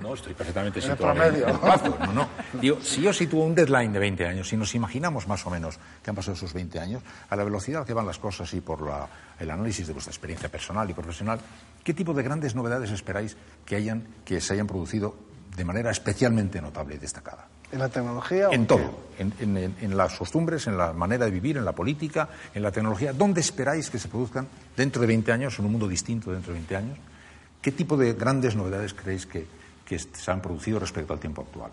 no, 0.00 0.14
estoy 0.14 0.34
perfectamente 0.34 0.80
situado. 0.80 1.24
En 1.24 1.34
el 1.34 1.58
plazo, 1.58 1.96
no, 2.00 2.12
no. 2.12 2.28
Digo, 2.60 2.80
si 2.82 3.02
yo 3.02 3.12
sitúo 3.12 3.44
un 3.44 3.54
deadline 3.54 3.92
de 3.92 3.98
20 3.98 4.26
años, 4.26 4.48
si 4.48 4.56
nos 4.56 4.74
imaginamos 4.74 5.28
más 5.28 5.46
o 5.46 5.50
menos 5.50 5.78
que 6.02 6.10
han 6.10 6.16
pasado 6.16 6.36
esos 6.36 6.52
20 6.52 6.80
años, 6.80 7.02
a 7.28 7.36
la 7.36 7.44
velocidad 7.44 7.86
que 7.86 7.92
van 7.92 8.06
las 8.06 8.18
cosas 8.18 8.52
y 8.54 8.60
por 8.60 8.82
la, 8.82 9.08
el 9.38 9.50
análisis 9.50 9.86
de 9.86 9.92
vuestra 9.92 10.10
experiencia 10.10 10.48
personal 10.48 10.88
y 10.90 10.94
profesional, 10.94 11.38
¿qué 11.84 11.94
tipo 11.94 12.14
de 12.14 12.22
grandes 12.22 12.54
novedades 12.54 12.90
esperáis 12.90 13.36
que, 13.64 13.76
hayan, 13.76 14.06
que 14.24 14.40
se 14.40 14.54
hayan 14.54 14.66
producido 14.66 15.16
de 15.56 15.64
manera 15.64 15.90
especialmente 15.90 16.60
notable 16.60 16.96
y 16.96 16.98
destacada? 16.98 17.46
¿En 17.72 17.78
la 17.78 17.88
tecnología? 17.88 18.48
En 18.52 18.66
todo, 18.66 18.90
en, 19.18 19.96
las 19.96 20.16
costumbres, 20.16 20.66
en 20.66 20.78
la 20.78 20.92
manera 20.92 21.24
de 21.24 21.30
vivir, 21.30 21.56
en 21.56 21.64
la 21.64 21.72
política, 21.72 22.28
en 22.54 22.62
la 22.62 22.70
tecnología. 22.70 23.12
¿Dónde 23.12 23.40
esperáis 23.40 23.90
que 23.90 23.98
se 23.98 24.08
produzcan 24.08 24.46
dentro 24.76 25.00
de 25.00 25.08
20 25.08 25.32
años, 25.32 25.58
en 25.58 25.64
un 25.64 25.72
mundo 25.72 25.88
distinto 25.88 26.32
dentro 26.32 26.52
de 26.52 26.60
20 26.60 26.76
años? 26.76 26.98
¿Qué 27.60 27.72
tipo 27.72 27.96
de 27.96 28.12
grandes 28.12 28.54
novedades 28.54 28.94
creéis 28.94 29.26
que 29.26 29.46
se 29.98 30.30
han 30.30 30.40
producido 30.40 30.78
respecto 30.78 31.12
al 31.12 31.18
tiempo 31.18 31.42
actual? 31.42 31.72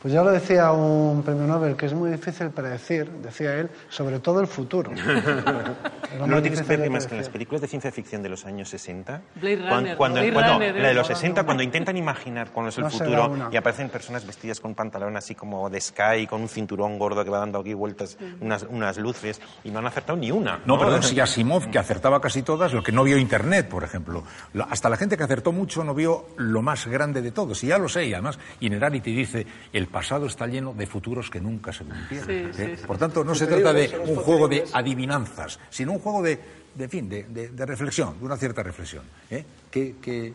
Pues 0.00 0.14
ya 0.14 0.22
lo 0.22 0.30
decía 0.30 0.70
un 0.70 1.24
premio 1.24 1.44
Nobel, 1.48 1.74
que 1.74 1.86
es 1.86 1.92
muy 1.92 2.10
difícil 2.10 2.50
predecir, 2.50 3.10
decía 3.10 3.54
él, 3.54 3.68
sobre 3.88 4.20
todo 4.20 4.40
el 4.40 4.46
futuro. 4.46 4.92
no 6.26 6.40
tienes 6.40 6.62
que 6.62 6.88
más 6.88 7.08
que 7.08 7.14
en 7.14 7.20
las 7.20 7.28
películas 7.28 7.60
de 7.62 7.66
ciencia 7.66 7.90
ficción 7.90 8.22
de 8.22 8.28
los 8.28 8.46
años 8.46 8.68
60, 8.68 9.22
Blade 9.34 9.68
Runner, 9.68 9.96
cuando, 9.96 10.22
la 10.22 10.88
de 10.88 10.94
los 10.94 11.06
60, 11.08 11.42
cuando 11.42 11.64
intentan 11.64 11.96
imaginar 11.96 12.50
cuál 12.52 12.68
es 12.68 12.78
el 12.78 12.88
futuro 12.88 13.50
y 13.50 13.56
aparecen 13.56 13.88
personas 13.88 14.24
vestidas 14.24 14.60
con 14.60 14.70
un 14.70 14.74
pantalón 14.76 15.16
así 15.16 15.34
como 15.34 15.68
de 15.68 15.80
Sky, 15.80 16.28
con 16.28 16.42
un 16.42 16.48
cinturón 16.48 16.96
gordo 16.96 17.24
que 17.24 17.30
va 17.30 17.40
dando 17.40 17.58
aquí 17.58 17.74
vueltas, 17.74 18.16
unas, 18.40 18.62
unas 18.62 18.98
luces, 18.98 19.40
y 19.64 19.70
no 19.72 19.80
han 19.80 19.86
acertado 19.86 20.16
ni 20.16 20.30
una. 20.30 20.60
No, 20.64 20.78
perdón, 20.78 21.02
si 21.02 21.18
Asimov, 21.18 21.70
que 21.70 21.78
acertaba 21.78 22.20
casi 22.20 22.42
todas, 22.42 22.72
lo 22.72 22.84
que 22.84 22.92
no 22.92 23.02
vio 23.02 23.18
Internet, 23.18 23.68
por 23.68 23.82
ejemplo. 23.82 24.22
Hasta 24.70 24.88
la 24.88 24.96
gente 24.96 25.16
que 25.16 25.24
acertó 25.24 25.50
mucho 25.50 25.82
no 25.82 25.92
vio 25.92 26.26
lo 26.36 26.62
más 26.62 26.86
grande 26.86 27.20
de 27.20 27.32
todos. 27.32 27.64
Y 27.64 27.66
ya 27.66 27.78
lo 27.78 27.88
sé, 27.88 28.06
y 28.06 28.12
además 28.12 28.38
Inerarity 28.60 29.12
dice, 29.12 29.46
el 29.72 29.87
pasado 29.88 30.26
está 30.26 30.46
lleno 30.46 30.74
de 30.74 30.86
futuros 30.86 31.30
que 31.30 31.40
nunca 31.40 31.72
se 31.72 31.84
cumplieron. 31.84 32.30
¿eh? 32.30 32.78
Por 32.86 32.98
tanto, 32.98 33.24
no 33.24 33.34
se 33.34 33.46
trata 33.46 33.72
de 33.72 33.98
un 34.06 34.16
juego 34.16 34.48
de 34.48 34.64
adivinanzas, 34.72 35.58
sino 35.70 35.92
un 35.92 35.98
juego 35.98 36.22
de, 36.22 36.38
de 36.74 36.88
fin, 36.88 37.08
de, 37.08 37.66
reflexión, 37.66 38.18
de 38.18 38.24
una 38.24 38.36
cierta 38.36 38.62
reflexión. 38.62 39.04
¿eh? 39.30 39.44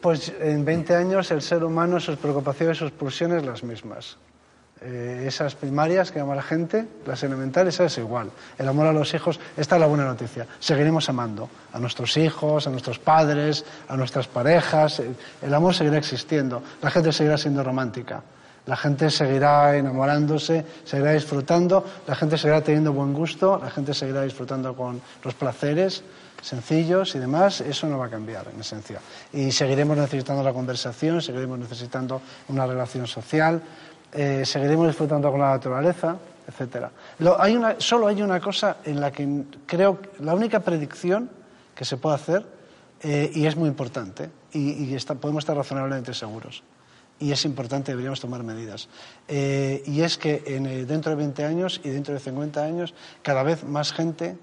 Pues 0.01 0.33
en 0.39 0.65
20 0.65 0.95
años 0.95 1.31
el 1.31 1.41
ser 1.41 1.63
humano, 1.63 1.99
sus 1.99 2.17
preocupaciones, 2.17 2.77
sus 2.77 2.91
pulsiones 2.91 3.45
las 3.45 3.63
mismas. 3.63 4.17
Eh, 4.85 5.23
esas 5.27 5.55
primarias 5.55 6.11
que 6.11 6.19
ama 6.19 6.35
la 6.35 6.41
gente, 6.41 6.85
las 7.05 7.23
elementales, 7.23 7.79
es 7.79 7.97
igual. 7.97 8.29
El 8.57 8.67
amor 8.67 8.87
a 8.87 8.91
los 8.91 9.13
hijos, 9.13 9.39
esta 9.55 9.75
es 9.75 9.79
la 9.79 9.87
buena 9.87 10.03
noticia. 10.03 10.45
Seguiremos 10.59 11.07
amando 11.07 11.49
a 11.71 11.79
nuestros 11.79 12.17
hijos, 12.17 12.67
a 12.67 12.69
nuestros 12.69 12.99
padres, 12.99 13.63
a 13.87 13.95
nuestras 13.95 14.27
parejas. 14.27 15.01
El 15.41 15.53
amor 15.53 15.73
seguirá 15.73 15.97
existiendo. 15.97 16.61
La 16.81 16.91
gente 16.91 17.13
seguirá 17.13 17.37
siendo 17.37 17.63
romántica. 17.63 18.21
La 18.65 18.77
gente 18.77 19.09
seguirá 19.09 19.75
enamorándose, 19.75 20.65
seguirá 20.85 21.11
disfrutando, 21.11 21.83
la 22.07 22.15
gente 22.15 22.37
seguirá 22.37 22.61
teniendo 22.61 22.93
buen 22.93 23.13
gusto, 23.13 23.59
la 23.61 23.69
gente 23.69 23.93
seguirá 23.93 24.21
disfrutando 24.21 24.75
con 24.75 25.01
los 25.23 25.33
placeres 25.33 26.03
sencillos 26.43 27.15
y 27.15 27.19
demás, 27.19 27.61
eso 27.61 27.87
no 27.87 27.97
va 27.97 28.07
a 28.07 28.09
cambiar 28.09 28.47
en 28.53 28.59
esencia. 28.59 28.99
Y 29.31 29.51
seguiremos 29.51 29.97
necesitando 29.97 30.43
la 30.43 30.53
conversación, 30.53 31.21
seguiremos 31.21 31.57
necesitando 31.57 32.21
una 32.49 32.67
relación 32.67 33.07
social, 33.07 33.61
eh, 34.11 34.43
seguiremos 34.45 34.87
disfrutando 34.87 35.31
con 35.31 35.39
la 35.39 35.51
naturaleza, 35.51 36.17
etc. 36.47 36.87
hay 37.39 37.55
una, 37.55 37.75
solo 37.79 38.07
hay 38.07 38.21
una 38.21 38.39
cosa 38.39 38.77
en 38.83 38.99
la 38.99 39.11
que 39.11 39.43
creo, 39.65 39.99
la 40.19 40.35
única 40.35 40.59
predicción 40.59 41.29
que 41.73 41.85
se 41.85 41.97
puede 41.97 42.15
hacer, 42.15 42.45
eh, 43.01 43.31
y 43.33 43.45
es 43.45 43.55
muy 43.55 43.69
importante, 43.69 44.29
y, 44.51 44.95
podemos 45.19 45.43
estar 45.43 45.55
razonablemente 45.55 46.13
seguros, 46.13 46.61
y 47.19 47.31
es 47.31 47.45
importante, 47.45 47.91
deberíamos 47.91 48.19
tomar 48.19 48.43
medidas, 48.43 48.89
eh, 49.27 49.83
y 49.85 50.01
es 50.01 50.17
que 50.17 50.39
dentro 50.87 51.11
de 51.11 51.15
20 51.15 51.45
años 51.45 51.81
y 51.83 51.89
dentro 51.89 52.13
de 52.13 52.19
50 52.19 52.63
años, 52.63 52.93
cada 53.21 53.43
vez 53.43 53.63
más 53.63 53.93
gente, 53.93 54.37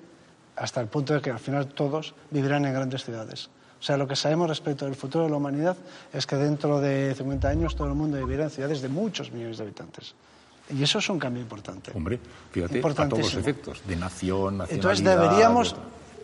hasta 0.56 0.80
el 0.80 0.88
punto 0.88 1.14
de 1.14 1.20
que 1.20 1.30
al 1.30 1.38
final 1.38 1.68
todos 1.68 2.14
vivirán 2.30 2.64
en 2.64 2.74
grandes 2.74 3.04
ciudades. 3.04 3.50
O 3.80 3.82
sea, 3.82 3.96
lo 3.96 4.06
que 4.06 4.14
sabemos 4.14 4.48
respecto 4.48 4.84
del 4.84 4.94
futuro 4.94 5.24
de 5.24 5.30
la 5.30 5.36
humanidad 5.36 5.76
es 6.12 6.26
que 6.26 6.36
dentro 6.36 6.80
de 6.80 7.14
50 7.16 7.48
años 7.48 7.74
todo 7.74 7.88
el 7.88 7.94
mundo 7.94 8.18
vivirá 8.18 8.44
en 8.44 8.50
ciudades 8.50 8.82
de 8.82 8.88
muchos 8.88 9.32
millones 9.32 9.56
de 9.56 9.64
habitantes. 9.64 10.14
Y 10.68 10.82
eso 10.82 10.98
es 10.98 11.08
un 11.08 11.18
cambio 11.18 11.42
importante. 11.42 11.90
Hombre, 11.94 12.20
fíjate, 12.52 12.78
a 12.78 13.08
todos 13.08 13.18
los 13.18 13.34
efectos, 13.34 13.80
de 13.86 13.96
nación, 13.96 14.58
nacionalidad... 14.58 14.92
Entonces 14.92 15.04
deberíamos 15.04 15.74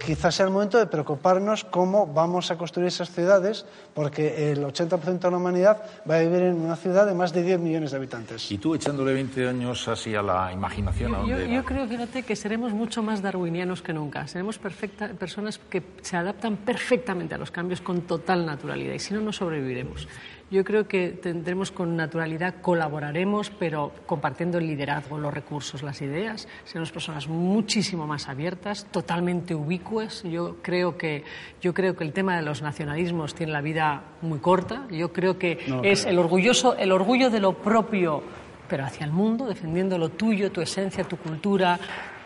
quizás 0.04 0.34
sea 0.34 0.46
el 0.46 0.52
momento 0.52 0.78
de 0.78 0.86
preocuparnos 0.86 1.64
cómo 1.64 2.06
vamos 2.06 2.50
a 2.50 2.56
construir 2.56 2.88
esas 2.88 3.10
ciudades, 3.10 3.66
porque 3.94 4.52
el 4.52 4.64
80% 4.64 5.18
de 5.18 5.30
la 5.30 5.36
humanidad 5.36 5.82
va 6.08 6.16
a 6.16 6.20
vivir 6.20 6.42
en 6.42 6.56
una 6.56 6.76
ciudad 6.76 7.06
de 7.06 7.14
más 7.14 7.32
de 7.32 7.42
10 7.42 7.60
millones 7.60 7.90
de 7.90 7.96
habitantes. 7.96 8.50
¿Y 8.50 8.58
tú 8.58 8.74
echándole 8.74 9.12
20 9.14 9.48
años 9.48 9.88
así 9.88 10.14
a 10.14 10.22
la 10.22 10.52
imaginación? 10.52 11.12
Yo, 11.26 11.38
yo, 11.38 11.46
yo 11.46 11.64
creo, 11.64 11.86
fíjate, 11.86 12.22
que 12.22 12.36
seremos 12.36 12.72
mucho 12.72 13.02
más 13.02 13.22
darwinianos 13.22 13.82
que 13.82 13.92
nunca. 13.92 14.26
Seremos 14.26 14.58
perfecta, 14.58 15.08
personas 15.08 15.58
que 15.58 15.82
se 16.02 16.16
adaptan 16.16 16.56
perfectamente 16.56 17.34
a 17.34 17.38
los 17.38 17.50
cambios 17.50 17.80
con 17.80 18.02
total 18.02 18.46
naturalidad, 18.46 18.94
y 18.94 18.98
si 18.98 19.14
no, 19.14 19.20
no 19.20 19.32
sobreviviremos. 19.32 20.08
Yo 20.48 20.64
creo 20.64 20.86
que 20.86 21.08
tendremos 21.08 21.72
con 21.72 21.96
naturalidad, 21.96 22.60
colaboraremos, 22.62 23.50
pero 23.50 23.92
compartiendo 24.06 24.58
el 24.58 24.68
liderazgo, 24.68 25.18
los 25.18 25.34
recursos, 25.34 25.82
las 25.82 26.00
ideas. 26.02 26.46
Seremos 26.64 26.92
personas 26.92 27.26
muchísimo 27.26 28.06
más 28.06 28.28
abiertas, 28.28 28.86
totalmente 28.92 29.56
ubicuas. 29.56 30.22
Yo 30.22 30.58
creo 30.62 30.96
que, 30.96 31.24
yo 31.60 31.74
creo 31.74 31.96
que 31.96 32.04
el 32.04 32.12
tema 32.12 32.36
de 32.36 32.42
los 32.42 32.62
nacionalismos 32.62 33.34
tiene 33.34 33.50
la 33.50 33.60
vida 33.60 34.04
muy 34.22 34.38
corta. 34.38 34.86
Yo 34.88 35.12
creo 35.12 35.36
que 35.36 35.58
es 35.82 36.06
el, 36.06 36.16
orgulloso, 36.16 36.76
el 36.76 36.92
orgullo 36.92 37.28
de 37.28 37.40
lo 37.40 37.54
propio, 37.54 38.22
pero 38.68 38.84
hacia 38.84 39.04
el 39.04 39.10
mundo, 39.10 39.46
defendiendo 39.46 39.98
lo 39.98 40.10
tuyo, 40.10 40.52
tu 40.52 40.60
esencia, 40.60 41.02
tu 41.02 41.16
cultura, 41.16 41.76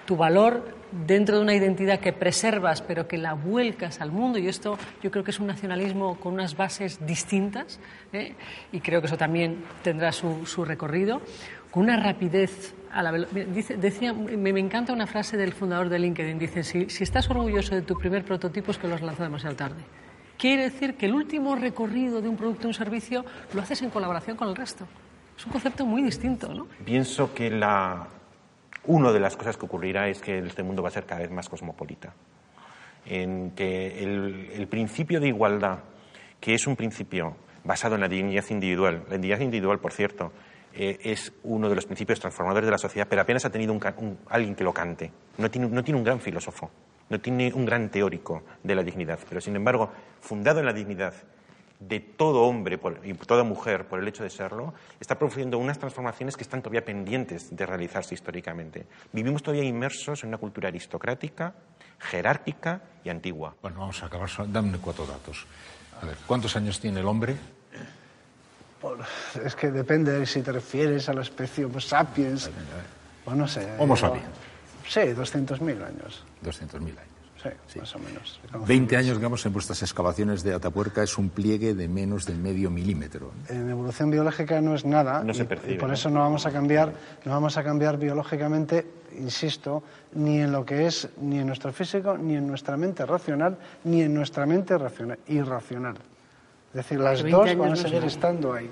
tu 0.05 0.15
valor 0.15 0.80
dentro 1.07 1.37
de 1.37 1.43
una 1.43 1.55
identidad 1.55 2.01
que 2.01 2.13
preservas 2.13 2.83
pero 2.83 3.07
que 3.09 3.19
la 3.19 3.35
vuelcas 3.35 4.01
al 4.01 4.13
mundo. 4.13 4.39
Y 4.39 4.49
esto 4.49 4.79
yo 5.03 5.11
creo 5.11 5.25
que 5.25 5.31
es 5.31 5.41
un 5.41 5.47
nacionalismo 5.47 6.19
con 6.19 6.35
unas 6.35 6.57
bases 6.57 7.05
distintas 7.07 7.81
¿eh? 8.13 8.35
y 8.73 8.81
creo 8.81 9.01
que 9.01 9.07
eso 9.07 9.17
también 9.17 9.65
tendrá 9.83 10.13
su, 10.13 10.47
su 10.47 10.65
recorrido. 10.65 11.21
Con 11.71 11.85
una 11.85 11.97
rapidez 11.97 12.75
a 12.93 13.03
la 13.03 13.13
dice, 13.13 13.77
decía 13.77 14.13
me, 14.13 14.51
encanta 14.51 14.93
una 14.93 15.07
frase 15.07 15.37
del 15.37 15.53
fundador 15.53 15.89
de 15.89 15.99
LinkedIn. 15.99 16.39
Dice 16.39 16.65
si, 16.65 16.91
si 16.91 17.05
estás 17.05 17.31
orgulloso 17.31 17.75
de 17.75 17.83
tu 17.83 17.97
primer 17.97 18.25
prototipo 18.25 18.73
es 18.73 18.79
que 18.79 18.89
lo 18.89 18.95
has 18.95 19.03
lanzado 19.03 19.25
demasiado 19.25 19.57
tarde. 19.57 19.83
Quiere 20.37 20.65
decir 20.65 20.95
que 20.95 21.07
el 21.07 21.15
último 21.15 21.55
recorrido 21.55 22.23
de 22.23 22.29
un 22.29 22.37
producto 22.37 22.67
o 22.67 22.71
un 22.71 22.75
servicio 22.75 23.25
lo 23.53 23.61
haces 23.61 23.83
en 23.83 23.91
colaboración 23.91 24.37
con 24.37 24.49
el 24.49 24.57
resto 24.57 24.87
es 25.41 25.47
un 25.47 25.53
concepto 25.53 25.87
muy 25.87 26.03
distinto 26.03 26.53
¿no? 26.53 26.67
pienso 26.85 27.33
que 27.33 27.51
la 27.51 28.07
una 28.87 29.13
de 29.13 29.21
las 29.21 29.37
cosas 29.37 29.57
que 29.57 29.67
ocurrirá 29.67 30.09
es 30.09 30.21
que 30.21 30.39
este 30.39 30.63
mundo 30.63 30.83
va 30.83 30.89
a 30.89 30.93
ser 30.93 31.05
cada 31.05 31.21
vez 31.21 31.31
más 31.31 31.49
cosmopolita. 31.49 32.15
En 33.07 33.53
que 33.53 34.03
el, 34.03 34.67
principio 34.69 35.21
de 35.21 35.29
igualdad, 35.29 35.81
que 36.41 36.55
es 36.55 36.67
un 36.67 36.77
principio 36.77 37.37
basado 37.65 37.95
en 37.95 38.01
la 38.01 38.09
dignidad 38.09 38.45
individual, 38.51 39.05
la 39.09 39.17
dignidad 39.17 39.41
individual, 39.41 39.79
por 39.79 39.93
cierto, 39.93 40.33
eh, 40.75 40.99
es 41.03 41.33
uno 41.43 41.69
de 41.69 41.75
los 41.75 41.87
principios 41.87 42.21
transformadores 42.21 42.67
de 42.67 42.73
la 42.73 42.79
sociedad, 42.79 43.07
pero 43.09 43.23
apenas 43.23 43.45
ha 43.45 43.51
tenido 43.51 43.79
alguien 44.29 44.55
que 44.55 44.65
lo 44.65 44.73
cante. 44.73 45.11
No 45.39 45.51
tiene, 45.51 45.69
no 45.69 45.83
tiene 45.83 45.99
un 45.99 46.05
gran 46.05 46.21
filósofo, 46.21 46.71
no 47.09 47.21
tiene 47.21 47.53
un 47.53 47.65
gran 47.65 47.91
teórico 47.91 48.43
de 48.63 48.75
la 48.75 48.83
dignidad, 48.83 49.19
pero 49.29 49.41
sin 49.41 49.57
embargo, 49.57 49.91
fundado 50.21 50.61
en 50.61 50.67
la 50.67 50.73
dignidad 50.73 51.15
de 51.81 51.99
todo 51.99 52.43
hombre 52.43 52.79
y 53.05 53.15
toda 53.15 53.43
mujer 53.43 53.89
por 53.89 53.99
el 53.99 54.07
hecho 54.07 54.23
de 54.23 54.31
serlo, 54.31 54.75
está 55.01 55.19
produciendo 55.19 55.59
unas 55.59 55.79
transformaciones 55.79 56.37
que 56.37 56.43
están 56.43 56.61
todavía 56.61 56.85
pendientes 56.85 57.55
de 57.57 57.67
realizarse 57.67 58.15
históricamente. 58.15 58.87
Vivimos 59.13 59.43
todavía 59.43 59.65
inmersos 59.65 60.23
en 60.23 60.29
una 60.29 60.39
cultura 60.39 60.69
aristocrática, 60.69 61.55
jerárquica 61.99 62.83
y 63.03 63.09
antigua. 63.09 63.57
Bueno, 63.63 63.81
vamos 63.81 64.03
a 64.03 64.07
acabar. 64.07 64.29
Dame 64.49 64.79
cuatro 64.79 65.07
datos. 65.07 65.47
A 66.03 66.07
ver, 66.07 66.17
¿cuántos 66.27 66.55
años 66.55 66.79
tiene 66.79 67.01
el 67.01 67.07
hombre? 67.07 67.37
Es 69.45 69.55
que 69.57 69.71
depende 69.71 70.25
si 70.27 70.43
te 70.43 70.53
refieres 70.53 71.09
a 71.09 71.15
la 71.15 71.23
especie 71.23 71.65
Homo 71.65 71.81
sapiens. 71.81 72.51
O 73.25 73.35
no 73.35 73.49
sé. 73.49 73.69
Homo 73.79 73.97
sapiens. 73.97 74.29
Sí, 74.89 75.01
200.000 75.01 75.85
años. 75.85 76.25
200.000 76.43 76.79
años. 76.81 77.20
Sí, 77.67 77.79
más 77.79 77.95
o 77.95 77.99
menos. 77.99 78.41
20 78.67 78.97
años, 78.97 79.17
digamos, 79.17 79.45
en 79.47 79.53
vuestras 79.53 79.83
excavaciones 79.83 80.43
de 80.43 80.55
Atapuerca 80.55 81.03
es 81.03 81.17
un 81.17 81.31
pliegue 81.31 81.75
de 81.75 81.89
menos 81.89 82.27
de 82.27 82.35
medio 82.35 82.71
milímetro. 82.71 83.33
En 83.49 83.71
evolución 83.71 84.11
biológica 84.11 84.61
no 84.61 84.75
es 84.75 84.85
nada. 84.85 85.25
No 85.25 85.33
se 85.33 85.45
percibe. 85.45 85.75
Y 85.75 85.79
por 85.79 85.93
eso 85.93 86.11
no 86.11 86.21
vamos 86.21 86.45
a 86.47 86.51
cambiar, 86.51 86.93
no 87.25 87.33
vamos 87.33 87.57
a 87.57 87.65
cambiar 87.65 87.99
biológicamente, 87.99 88.87
insisto, 89.19 89.83
ni 90.15 90.41
en 90.41 90.53
lo 90.53 90.65
que 90.65 90.87
es, 90.87 91.09
ni 91.21 91.39
en 91.39 91.47
nuestro 91.47 91.73
físico, 91.73 92.19
ni 92.19 92.37
en 92.37 92.47
nuestra 92.47 92.77
mente 92.77 93.07
racional, 93.07 93.57
ni 93.85 94.03
en 94.03 94.13
nuestra 94.15 94.45
mente 94.45 94.77
racional, 94.77 95.19
irracional. 95.29 95.97
Es 96.71 96.75
decir, 96.75 97.01
las 97.01 97.23
dos 97.23 97.57
van 97.57 97.73
a 97.73 97.77
seguir 97.77 98.05
estando 98.05 98.53
ahí. 98.53 98.71